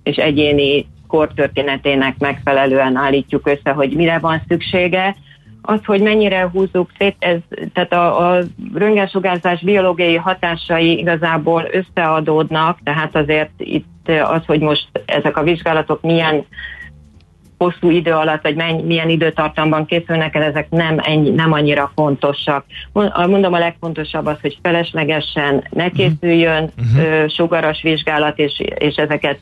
és 0.03 0.15
egyéni 0.15 0.87
kortörténetének 1.07 2.17
megfelelően 2.17 2.95
állítjuk 2.95 3.47
össze, 3.47 3.71
hogy 3.71 3.95
mire 3.95 4.19
van 4.19 4.41
szüksége. 4.47 5.15
Az, 5.61 5.79
hogy 5.85 6.01
mennyire 6.01 6.49
húzzuk 6.53 6.89
szét, 6.97 7.15
ez, 7.19 7.37
tehát 7.73 7.93
a, 7.93 8.31
a 8.31 8.43
röntgensugárzás 8.73 9.61
biológiai 9.61 10.15
hatásai 10.15 10.97
igazából 10.97 11.69
összeadódnak, 11.71 12.79
tehát 12.83 13.15
azért 13.15 13.51
itt 13.57 13.85
az, 14.17 14.45
hogy 14.45 14.59
most 14.59 14.87
ezek 15.05 15.37
a 15.37 15.43
vizsgálatok 15.43 16.01
milyen 16.01 16.45
hosszú 17.59 17.89
idő 17.89 18.11
alatt, 18.11 18.41
vagy 18.41 18.55
menny, 18.55 18.85
milyen 18.85 19.09
időtartamban 19.09 19.85
készülnek 19.85 20.35
el, 20.35 20.43
ezek 20.43 20.69
nem, 20.69 20.97
ennyi, 21.01 21.29
nem 21.29 21.51
annyira 21.51 21.91
fontosak. 21.95 22.65
Mondom, 23.13 23.53
a 23.53 23.57
legfontosabb 23.57 24.25
az, 24.25 24.37
hogy 24.41 24.57
feleslegesen 24.61 25.63
ne 25.69 25.85
mhm. 25.85 25.95
készüljön 25.95 26.71
uh-huh. 26.77 27.29
sugaras 27.29 27.81
vizsgálat, 27.81 28.37
és, 28.37 28.61
és 28.75 28.95
ezeket 28.95 29.39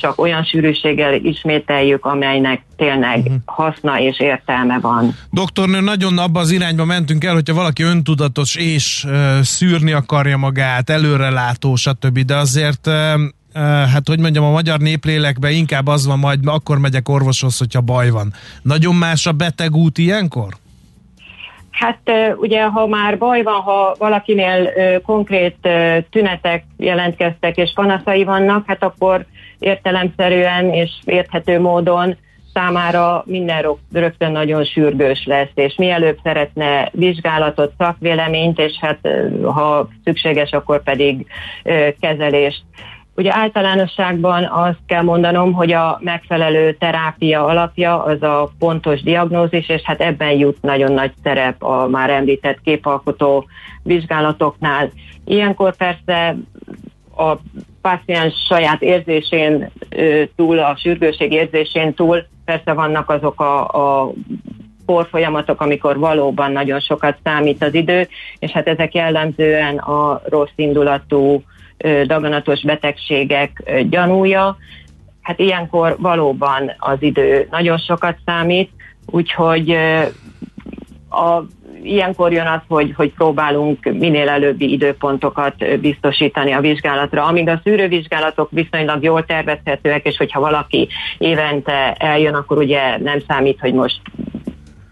csak 0.00 0.20
olyan 0.20 0.44
sűrűséggel 0.44 1.14
ismételjük, 1.14 2.04
amelynek 2.04 2.62
tényleg 2.76 3.18
uh-huh. 3.18 3.34
haszna 3.44 4.00
és 4.00 4.20
értelme 4.20 4.78
van. 4.80 5.14
Doktornő, 5.30 5.80
nagyon 5.80 6.18
abba 6.18 6.40
az 6.40 6.50
irányba 6.50 6.84
mentünk 6.84 7.24
el, 7.24 7.34
hogyha 7.34 7.54
valaki 7.54 7.82
öntudatos 7.82 8.56
és 8.56 9.04
uh, 9.04 9.40
szűrni 9.40 9.92
akarja 9.92 10.36
magát, 10.36 10.90
előrelátó, 10.90 11.74
stb., 11.74 12.18
de 12.18 12.36
azért 12.36 12.86
uh, 12.86 12.94
hát 13.54 14.08
hogy 14.08 14.20
mondjam, 14.20 14.44
a 14.44 14.50
magyar 14.50 14.78
néplélekben 14.78 15.52
inkább 15.52 15.86
az 15.86 16.06
van, 16.06 16.18
majd 16.18 16.38
akkor 16.44 16.78
megyek 16.78 17.08
orvoshoz, 17.08 17.58
hogyha 17.58 17.80
baj 17.80 18.10
van. 18.10 18.32
Nagyon 18.62 18.94
más 18.94 19.26
a 19.26 19.32
beteg 19.32 19.74
út 19.74 19.98
ilyenkor? 19.98 20.54
Hát 21.70 22.00
ugye, 22.36 22.62
ha 22.62 22.86
már 22.86 23.18
baj 23.18 23.42
van, 23.42 23.60
ha 23.60 23.94
valakinél 23.98 24.72
konkrét 25.02 25.68
tünetek 26.10 26.64
jelentkeztek 26.76 27.56
és 27.56 27.72
panaszai 27.74 28.24
vannak, 28.24 28.64
hát 28.66 28.82
akkor 28.82 29.26
értelemszerűen 29.58 30.72
és 30.72 30.90
érthető 31.04 31.60
módon 31.60 32.16
számára 32.54 33.22
minden 33.26 33.76
rögtön 33.92 34.32
nagyon 34.32 34.64
sürgős 34.64 35.24
lesz, 35.24 35.50
és 35.54 35.74
mielőbb 35.76 36.18
szeretne 36.22 36.90
vizsgálatot, 36.92 37.72
szakvéleményt, 37.78 38.58
és 38.58 38.72
hát 38.80 38.98
ha 39.42 39.88
szükséges, 40.04 40.50
akkor 40.50 40.82
pedig 40.82 41.26
kezelést. 42.00 42.62
Ugye 43.18 43.34
általánosságban 43.34 44.44
azt 44.44 44.78
kell 44.86 45.02
mondanom, 45.02 45.52
hogy 45.52 45.72
a 45.72 45.98
megfelelő 46.02 46.72
terápia 46.72 47.44
alapja 47.44 48.02
az 48.02 48.22
a 48.22 48.50
pontos 48.58 49.02
diagnózis, 49.02 49.68
és 49.68 49.82
hát 49.82 50.00
ebben 50.00 50.30
jut 50.30 50.62
nagyon 50.62 50.92
nagy 50.92 51.12
szerep 51.22 51.62
a 51.62 51.88
már 51.88 52.10
említett 52.10 52.60
képalkotó 52.60 53.46
vizsgálatoknál. 53.82 54.90
Ilyenkor 55.24 55.76
persze 55.76 56.36
a 57.16 57.36
páciens 57.82 58.34
saját 58.48 58.82
érzésén 58.82 59.70
túl, 60.36 60.58
a 60.58 60.76
sürgőség 60.76 61.32
érzésén 61.32 61.94
túl 61.94 62.26
persze 62.44 62.72
vannak 62.72 63.10
azok 63.10 63.40
a, 63.40 63.66
a 63.68 64.12
porfolyamatok, 64.86 65.60
amikor 65.60 65.98
valóban 65.98 66.52
nagyon 66.52 66.80
sokat 66.80 67.16
számít 67.24 67.62
az 67.62 67.74
idő, 67.74 68.08
és 68.38 68.50
hát 68.50 68.68
ezek 68.68 68.94
jellemzően 68.94 69.78
a 69.78 70.20
rossz 70.28 70.56
indulatú 70.56 71.42
daganatos 72.06 72.62
betegségek 72.62 73.72
gyanúja. 73.88 74.56
Hát 75.22 75.38
ilyenkor 75.38 75.96
valóban 75.98 76.72
az 76.78 76.96
idő 77.00 77.46
nagyon 77.50 77.78
sokat 77.78 78.16
számít, 78.24 78.70
úgyhogy 79.06 79.70
a, 81.10 81.42
ilyenkor 81.82 82.32
jön 82.32 82.46
az, 82.46 82.60
hogy, 82.68 82.92
hogy 82.96 83.12
próbálunk 83.12 83.92
minél 83.92 84.28
előbbi 84.28 84.72
időpontokat 84.72 85.80
biztosítani 85.80 86.52
a 86.52 86.60
vizsgálatra. 86.60 87.24
Amíg 87.24 87.48
a 87.48 87.60
szűrővizsgálatok 87.64 88.48
viszonylag 88.50 89.02
jól 89.02 89.24
tervezhetőek, 89.24 90.06
és 90.06 90.16
hogyha 90.16 90.40
valaki 90.40 90.88
évente 91.18 91.92
eljön, 91.92 92.34
akkor 92.34 92.58
ugye 92.58 92.98
nem 92.98 93.22
számít, 93.28 93.60
hogy 93.60 93.74
most 93.74 94.00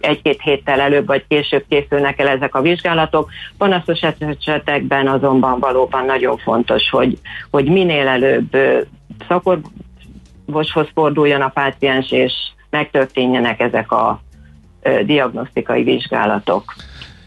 egy-két 0.00 0.40
héttel 0.42 0.80
előbb 0.80 1.06
vagy 1.06 1.24
később 1.28 1.64
készülnek 1.68 2.20
el 2.20 2.28
ezek 2.28 2.54
a 2.54 2.60
vizsgálatok. 2.60 3.30
Panaszos 3.58 4.00
esetekben 4.00 5.08
azonban 5.08 5.58
valóban 5.58 6.04
nagyon 6.04 6.36
fontos, 6.36 6.90
hogy, 6.90 7.18
hogy 7.50 7.64
minél 7.64 8.08
előbb 8.08 8.56
szakorvoshoz 9.28 10.88
forduljon 10.94 11.40
a 11.40 11.48
páciens, 11.48 12.10
és 12.10 12.32
megtörténjenek 12.70 13.60
ezek 13.60 13.92
a 13.92 14.20
diagnosztikai 15.04 15.82
vizsgálatok. 15.82 16.74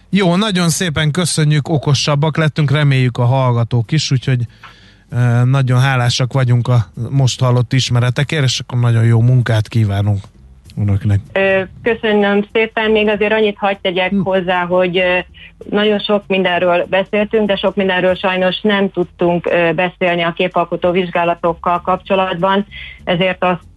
Jó, 0.10 0.36
nagyon 0.36 0.70
szépen 0.70 1.12
köszönjük, 1.12 1.68
okosabbak 1.68 2.38
lettünk, 2.38 2.72
reméljük 2.72 3.18
a 3.18 3.26
hallgatók 3.26 3.92
is, 3.92 4.12
úgyhogy 4.12 4.40
nagyon 5.44 5.80
hálásak 5.80 6.34
vagyunk 6.34 6.68
a 6.68 6.86
most 7.10 7.40
hallott 7.40 7.74
ismeretekért, 7.74 8.44
és 8.44 8.60
akkor 8.60 8.80
nagyon 8.80 9.04
jó 9.04 9.22
munkát 9.22 9.68
kívánunk 9.68 10.20
önöknek? 10.78 11.20
Köszönöm 11.84 12.46
szépen, 12.54 12.92
még 12.92 13.08
azért 13.08 13.34
annyit 13.34 13.58
hagyd 13.58 13.80
tegyek 13.82 14.10
hm. 14.10 14.22
hozzá, 14.22 14.66
hogy 14.66 15.04
nagyon 15.70 16.00
sok 16.00 16.24
mindenről 16.28 16.86
beszéltünk, 16.90 17.48
de 17.48 17.56
sok 17.56 17.76
mindenről 17.76 18.16
sajnos 18.16 18.62
nem 18.62 18.92
tudtunk 18.92 19.50
beszélni 19.76 20.22
a 20.22 20.34
képalkotó 20.34 20.92
vizsgálatokkal 20.92 21.82
kapcsolatban, 21.82 22.66
ezért 23.04 23.44
azt 23.44 23.68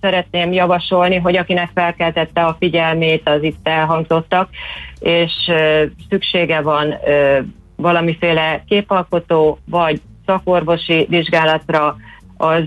szeretném 0.00 0.52
javasolni, 0.52 1.16
hogy 1.16 1.36
akinek 1.36 1.70
felkeltette 1.74 2.44
a 2.44 2.56
figyelmét 2.58 3.28
az 3.28 3.42
itt 3.42 3.68
elhangzottak, 3.68 4.48
és 4.98 5.32
szüksége 6.08 6.60
van 6.60 6.94
valamiféle 7.76 8.62
képalkotó 8.68 9.58
vagy 9.70 10.00
szakorvosi 10.26 11.06
vizsgálatra, 11.08 11.96
az 12.36 12.62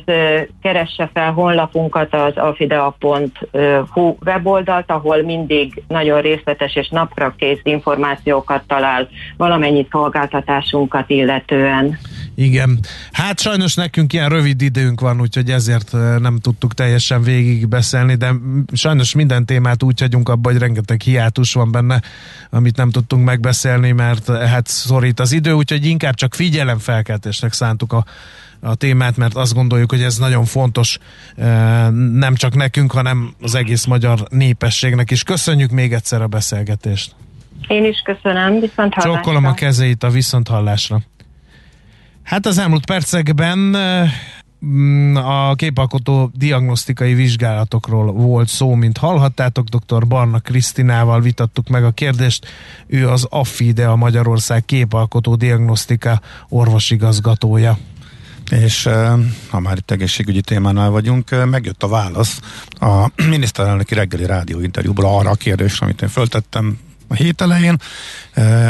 keresse 0.61 1.09
fel 1.13 1.31
honlapunkat 1.31 2.13
az 2.13 2.33
afidea.hu 2.35 4.15
weboldalt, 4.25 4.91
ahol 4.91 5.23
mindig 5.23 5.83
nagyon 5.87 6.21
részletes 6.21 6.75
és 6.75 6.89
napra 6.89 7.33
kész 7.37 7.59
információkat 7.63 8.63
talál 8.67 9.07
valamennyi 9.37 9.87
szolgáltatásunkat 9.91 11.09
illetően. 11.09 11.97
Igen. 12.35 12.79
Hát 13.11 13.39
sajnos 13.39 13.75
nekünk 13.75 14.13
ilyen 14.13 14.29
rövid 14.29 14.61
időnk 14.61 15.01
van, 15.01 15.21
úgyhogy 15.21 15.49
ezért 15.49 15.91
nem 16.19 16.37
tudtuk 16.41 16.73
teljesen 16.73 17.21
végigbeszélni, 17.21 18.15
de 18.15 18.31
sajnos 18.73 19.15
minden 19.15 19.45
témát 19.45 19.83
úgy 19.83 19.99
hagyunk 19.99 20.29
abba, 20.29 20.49
hogy 20.49 20.59
rengeteg 20.59 21.01
hiátus 21.01 21.53
van 21.53 21.71
benne, 21.71 22.01
amit 22.49 22.77
nem 22.77 22.89
tudtunk 22.89 23.25
megbeszélni, 23.25 23.91
mert 23.91 24.27
hát 24.27 24.67
szorít 24.67 25.19
az 25.19 25.31
idő, 25.31 25.51
úgyhogy 25.51 25.85
inkább 25.85 26.13
csak 26.13 26.33
figyelemfelkeltésnek 26.33 27.53
szántuk 27.53 27.93
a 27.93 28.03
a 28.61 28.75
témát, 28.75 29.17
mert 29.17 29.35
azt 29.35 29.53
gondoljuk, 29.53 29.91
hogy 29.91 30.01
ez 30.01 30.17
nagyon 30.17 30.45
fontos 30.45 30.97
nem 32.13 32.35
csak 32.35 32.55
nekünk, 32.55 32.91
hanem 32.91 33.33
az 33.41 33.55
egész 33.55 33.85
magyar 33.85 34.27
népességnek 34.29 35.11
is. 35.11 35.23
Köszönjük 35.23 35.71
még 35.71 35.93
egyszer 35.93 36.21
a 36.21 36.27
beszélgetést. 36.27 37.15
Én 37.67 37.85
is 37.85 38.01
köszönöm, 38.05 38.59
viszont 38.59 38.93
hallásra. 38.93 39.13
Csókolom 39.13 39.45
a 39.45 39.53
kezeit 39.53 40.03
a 40.03 40.09
viszont 40.09 40.47
hallásra. 40.47 41.01
Hát 42.23 42.45
az 42.45 42.57
elmúlt 42.57 42.85
percekben 42.85 43.75
a 45.15 45.55
képalkotó 45.55 46.31
diagnosztikai 46.33 47.13
vizsgálatokról 47.13 48.11
volt 48.11 48.47
szó, 48.47 48.73
mint 48.73 48.97
hallhattátok, 48.97 49.67
dr. 49.67 50.07
Barna 50.07 50.39
Krisztinával 50.39 51.21
vitattuk 51.21 51.67
meg 51.67 51.83
a 51.83 51.91
kérdést. 51.91 52.47
Ő 52.87 53.09
az 53.09 53.27
AFIDE, 53.29 53.89
a 53.89 53.95
Magyarország 53.95 54.65
képalkotó 54.65 55.35
diagnosztika 55.35 56.21
orvosigazgatója. 56.49 57.77
És 58.49 58.89
ha 59.49 59.59
már 59.59 59.77
itt 59.77 59.91
egészségügyi 59.91 60.41
témánál 60.41 60.89
vagyunk, 60.89 61.45
megjött 61.45 61.83
a 61.83 61.87
válasz 61.87 62.39
a 62.79 63.07
miniszterelnöki 63.29 63.93
reggeli 63.93 64.25
rádióinterjúból 64.25 65.05
arra 65.05 65.29
a 65.29 65.35
kérdésre, 65.35 65.85
amit 65.85 66.01
én 66.01 66.09
föltettem 66.09 66.79
a 67.07 67.13
hét 67.13 67.41
elején. 67.41 67.77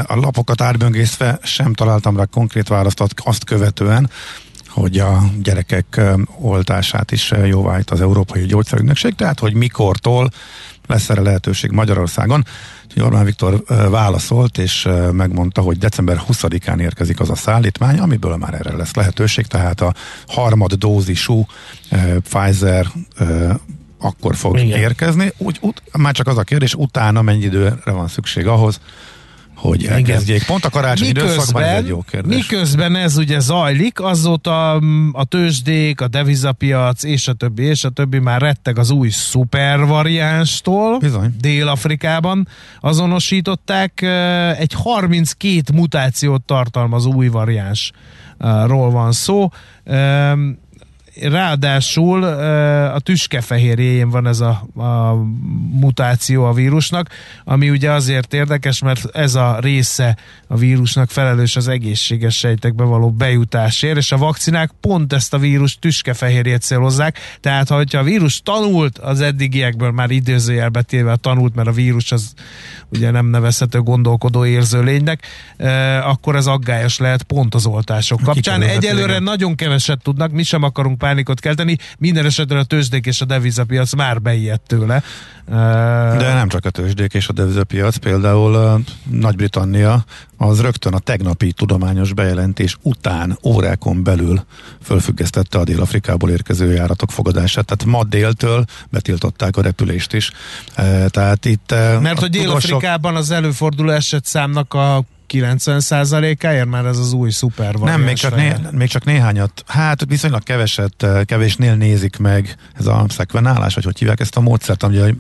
A 0.03 0.15
lapokat 0.15 0.61
átböngészve 0.61 1.39
sem 1.43 1.73
találtam 1.73 2.17
rá 2.17 2.25
konkrét 2.25 2.67
választ 2.67 3.03
azt 3.15 3.43
követően, 3.43 4.09
hogy 4.67 4.97
a 4.97 5.23
gyerekek 5.41 6.01
oltását 6.39 7.11
is 7.11 7.31
jóváhagyta 7.45 7.93
az 7.93 8.01
Európai 8.01 8.45
Gyógyszerügynökség, 8.45 9.15
tehát 9.15 9.39
hogy 9.39 9.53
mikortól 9.53 10.29
lesz 10.87 11.09
erre 11.09 11.21
lehetőség 11.21 11.71
Magyarországon. 11.71 12.45
Orbán 12.97 13.25
Viktor 13.25 13.63
válaszolt, 13.89 14.57
és 14.57 14.87
megmondta, 15.11 15.61
hogy 15.61 15.77
december 15.77 16.21
20-án 16.29 16.79
érkezik 16.79 17.19
az 17.19 17.29
a 17.29 17.35
szállítmány, 17.35 17.99
amiből 17.99 18.35
már 18.35 18.53
erre 18.53 18.75
lesz 18.75 18.93
lehetőség, 18.93 19.45
tehát 19.45 19.81
a 19.81 19.93
harmad 20.27 20.73
dózisú 20.73 21.45
Pfizer 22.23 22.85
akkor 23.99 24.35
fog 24.35 24.59
Igen. 24.59 24.79
érkezni. 24.79 25.31
Úgy, 25.37 25.57
ut, 25.61 25.81
már 25.97 26.13
csak 26.13 26.27
az 26.27 26.37
a 26.37 26.43
kérdés, 26.43 26.73
utána 26.73 27.21
mennyi 27.21 27.43
időre 27.43 27.91
van 27.91 28.07
szükség 28.07 28.47
ahhoz, 28.47 28.79
hogy 29.59 29.85
elkezdjék. 29.85 30.45
Pont 30.45 30.65
a 30.65 30.69
karácsony 30.69 31.07
időszakban 31.07 31.63
ez 31.63 31.77
egy 31.77 31.87
jó 31.87 32.01
kérdés. 32.01 32.35
Miközben 32.35 32.95
ez 32.95 33.17
ugye 33.17 33.39
zajlik, 33.39 34.01
azóta 34.01 34.79
mm, 34.83 35.09
a 35.11 35.25
tőzsdék, 35.25 36.01
a 36.01 36.07
devizapiac 36.07 37.03
és 37.03 37.27
a 37.27 37.33
többi, 37.33 37.63
és 37.63 37.83
a 37.83 37.89
többi 37.89 38.19
már 38.19 38.41
retteg 38.41 38.77
az 38.77 38.89
új 38.89 39.09
szupervariánstól. 39.09 40.97
Bizony. 40.97 41.35
Dél-Afrikában 41.39 42.47
azonosították. 42.79 44.01
Egy 44.59 44.73
32 44.73 45.61
mutációt 45.73 46.43
tartalmaz 46.43 47.05
új 47.05 47.27
variánsról 47.27 48.91
van 48.91 49.11
szó 49.11 49.49
ráadásul 51.21 52.23
a 52.93 52.99
tüskefehérjén 52.99 54.09
van 54.09 54.27
ez 54.27 54.39
a, 54.39 54.67
a 54.75 55.13
mutáció 55.71 56.43
a 56.43 56.53
vírusnak, 56.53 57.09
ami 57.43 57.69
ugye 57.69 57.91
azért 57.91 58.33
érdekes, 58.33 58.81
mert 58.81 59.15
ez 59.15 59.35
a 59.35 59.57
része 59.59 60.17
a 60.47 60.57
vírusnak 60.57 61.09
felelős 61.09 61.55
az 61.55 61.67
egészséges 61.67 62.37
sejtekbe 62.37 62.83
való 62.83 63.11
bejutásért, 63.11 63.97
és 63.97 64.11
a 64.11 64.17
vakcinák 64.17 64.71
pont 64.79 65.13
ezt 65.13 65.33
a 65.33 65.37
vírus 65.37 65.77
tüskefehérjét 65.79 66.61
célozzák, 66.61 67.17
tehát 67.41 67.69
ha 67.69 67.85
a 67.91 68.03
vírus 68.03 68.41
tanult 68.41 68.97
az 68.97 69.21
eddigiekből, 69.21 69.91
már 69.91 70.11
időzőjelbe 70.11 70.81
téve 70.81 71.15
tanult, 71.15 71.55
mert 71.55 71.67
a 71.67 71.71
vírus 71.71 72.11
az 72.11 72.33
ugye 72.91 73.11
nem 73.11 73.25
nevezhető 73.25 73.81
gondolkodó 73.81 74.45
érző 74.45 74.81
lénynek, 74.81 75.25
akkor 76.03 76.35
ez 76.35 76.45
aggályos 76.47 76.97
lehet 76.97 77.23
pont 77.23 77.55
az 77.55 77.65
oltások 77.65 78.21
kapcsán. 78.21 78.61
Egyelőre 78.61 79.19
nagyon 79.19 79.55
keveset 79.55 80.01
tudnak, 80.01 80.31
mi 80.31 80.43
sem 80.43 80.63
akarunk 80.63 80.97
pánikot 81.09 81.39
kelteni, 81.39 81.77
minden 81.97 82.25
esetre 82.25 82.59
a 82.59 82.63
tőzsdék 82.63 83.05
és 83.05 83.21
a 83.21 83.25
devizapiac 83.25 83.93
már 83.93 84.21
beijedt 84.21 84.67
tőle. 84.67 85.03
De 86.17 86.33
nem 86.33 86.47
csak 86.47 86.65
a 86.65 86.69
tőzsdék 86.69 87.13
és 87.13 87.27
a 87.27 87.33
devizapiac, 87.33 87.97
például 87.97 88.83
Nagy-Britannia 89.09 90.05
az 90.37 90.61
rögtön 90.61 90.93
a 90.93 90.99
tegnapi 90.99 91.51
tudományos 91.51 92.13
bejelentés 92.13 92.77
után 92.81 93.37
órákon 93.43 94.03
belül 94.03 94.45
fölfüggesztette 94.81 95.57
a 95.57 95.63
Dél-Afrikából 95.63 96.29
érkező 96.29 96.73
járatok 96.73 97.11
fogadását. 97.11 97.65
Tehát 97.65 97.97
ma 97.97 98.03
déltől 98.03 98.65
betiltották 98.89 99.57
a 99.57 99.61
repülést 99.61 100.13
is. 100.13 100.31
Tehát 101.07 101.45
itt... 101.45 101.73
Mert 102.01 102.19
hogy 102.19 102.29
Dél-Afrikában 102.29 103.15
az 103.15 103.31
előforduló 103.31 103.89
eset 103.89 104.25
számnak 104.25 104.73
a 104.73 105.03
90%-áért 105.33 106.67
már 106.67 106.85
ez 106.85 106.97
az 106.97 107.13
új 107.13 107.29
szuper 107.29 107.77
van. 107.77 107.89
Nem, 107.89 108.01
még 108.01 108.15
csak, 108.15 108.35
né, 108.35 108.55
még 108.71 108.87
csak 108.87 109.03
néhányat, 109.05 109.63
hát 109.67 110.05
viszonylag 110.07 110.43
keveset, 110.43 111.07
kevésnél 111.25 111.75
nézik 111.75 112.17
meg 112.17 112.55
ez 112.73 112.85
a 112.85 113.05
szekvenálás, 113.09 113.75
vagy 113.75 113.83
hogy 113.83 113.99
hívják 113.99 114.19
ezt 114.19 114.37
a 114.37 114.41
módszert, 114.41 114.83
ami, 114.83 115.15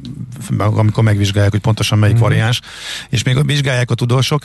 amikor 0.57 1.03
megvizsgálják, 1.03 1.51
hogy 1.51 1.61
pontosan 1.61 1.97
melyik 1.97 2.15
mm. 2.15 2.19
variáns, 2.19 2.61
és 3.09 3.23
még 3.23 3.45
vizsgálják 3.45 3.91
a 3.91 3.95
tudósok, 3.95 4.43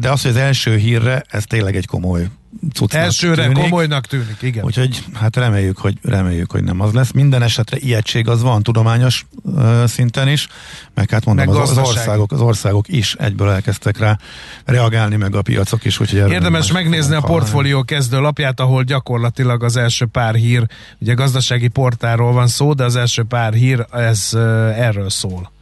de 0.00 0.10
az, 0.10 0.22
hogy 0.22 0.30
az 0.30 0.36
első 0.36 0.76
hírre, 0.76 1.24
ez 1.28 1.44
tényleg 1.44 1.76
egy 1.76 1.86
komoly 1.86 2.28
cuccnak 2.72 3.02
Elsőre 3.02 3.42
tűnik. 3.42 3.62
komolynak 3.62 4.06
tűnik, 4.06 4.36
igen. 4.40 4.64
Úgyhogy 4.64 5.04
hát 5.12 5.36
reméljük, 5.36 5.78
hogy 5.78 5.98
reméljük, 6.02 6.50
hogy 6.50 6.64
nem 6.64 6.80
az 6.80 6.92
lesz. 6.92 7.10
Minden 7.10 7.42
esetre 7.42 7.76
ijegység 7.80 8.28
az 8.28 8.42
van 8.42 8.62
tudományos 8.62 9.26
uh, 9.42 9.86
szinten 9.86 10.28
is, 10.28 10.48
meg 10.94 11.10
hát 11.10 11.24
mondom, 11.24 11.46
meg 11.46 11.56
az, 11.56 11.70
az, 11.70 11.78
országok, 11.78 12.32
az 12.32 12.40
országok 12.40 12.88
is 12.88 13.14
egyből 13.14 13.50
elkezdtek 13.50 13.98
rá 13.98 14.18
reagálni, 14.64 15.16
meg 15.16 15.34
a 15.34 15.42
piacok 15.42 15.84
is. 15.84 16.00
Úgyhogy 16.00 16.30
Érdemes 16.30 16.72
megnézni 16.72 17.14
a 17.14 17.20
portfólió 17.20 17.82
kezdő 17.82 18.20
lapját, 18.20 18.60
ahol 18.60 18.82
gyakorlatilag 18.82 19.62
az 19.62 19.76
első 19.76 20.06
pár 20.06 20.34
hír, 20.34 20.66
ugye 20.98 21.14
gazdasági 21.14 21.68
portáról 21.68 22.32
van 22.32 22.46
szó, 22.46 22.72
de 22.72 22.84
az 22.84 22.96
első 22.96 23.22
pár 23.22 23.52
hír 23.52 23.86
ez 23.92 24.30
uh, 24.32 24.40
erről 24.78 25.10
szól. 25.10 25.52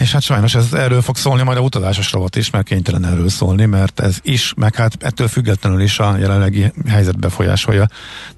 És 0.00 0.12
hát 0.12 0.22
sajnos 0.22 0.54
ez 0.54 0.72
erről 0.72 1.02
fog 1.02 1.16
szólni 1.16 1.42
majd 1.42 1.58
a 1.58 1.60
utazásos 1.60 2.12
rovat 2.12 2.36
is, 2.36 2.50
mert 2.50 2.66
kénytelen 2.66 3.04
erről 3.04 3.28
szólni, 3.28 3.64
mert 3.64 4.00
ez 4.00 4.18
is, 4.22 4.52
meg 4.56 4.74
hát 4.74 4.96
ettől 5.00 5.28
függetlenül 5.28 5.80
is 5.80 5.98
a 5.98 6.16
jelenlegi 6.16 6.72
helyzet 6.88 7.18
befolyásolja 7.18 7.88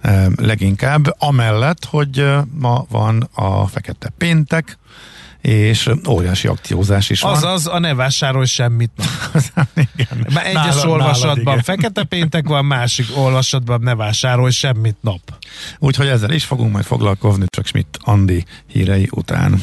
e, 0.00 0.28
leginkább. 0.36 1.14
Amellett, 1.18 1.84
hogy 1.84 2.18
e, 2.18 2.44
ma 2.60 2.86
van 2.90 3.28
a 3.34 3.66
fekete 3.66 4.12
péntek, 4.18 4.78
és 5.40 5.90
óriási 6.08 6.48
akciózás 6.48 7.10
is 7.10 7.20
van. 7.20 7.32
Azaz, 7.32 7.66
a 7.66 7.78
ne 7.78 7.94
vásárolj 7.94 8.46
semmit. 8.46 8.90
igen. 9.94 10.26
Már 10.34 10.46
egyes 10.46 10.74
nálad, 10.74 10.88
olvasatban 10.88 11.44
nálad, 11.44 11.64
fekete 11.64 12.04
péntek 12.04 12.46
van, 12.46 12.64
másik 12.64 13.06
olvasatban 13.16 13.80
ne 13.80 13.94
vásárolj 13.94 14.50
semmit 14.50 14.96
nap. 15.00 15.20
Úgyhogy 15.78 16.06
ezzel 16.06 16.30
is 16.30 16.44
fogunk 16.44 16.72
majd 16.72 16.84
foglalkozni, 16.84 17.44
csak 17.48 17.66
Schmidt 17.66 17.98
Andi 18.00 18.44
hírei 18.66 19.08
után. 19.10 19.62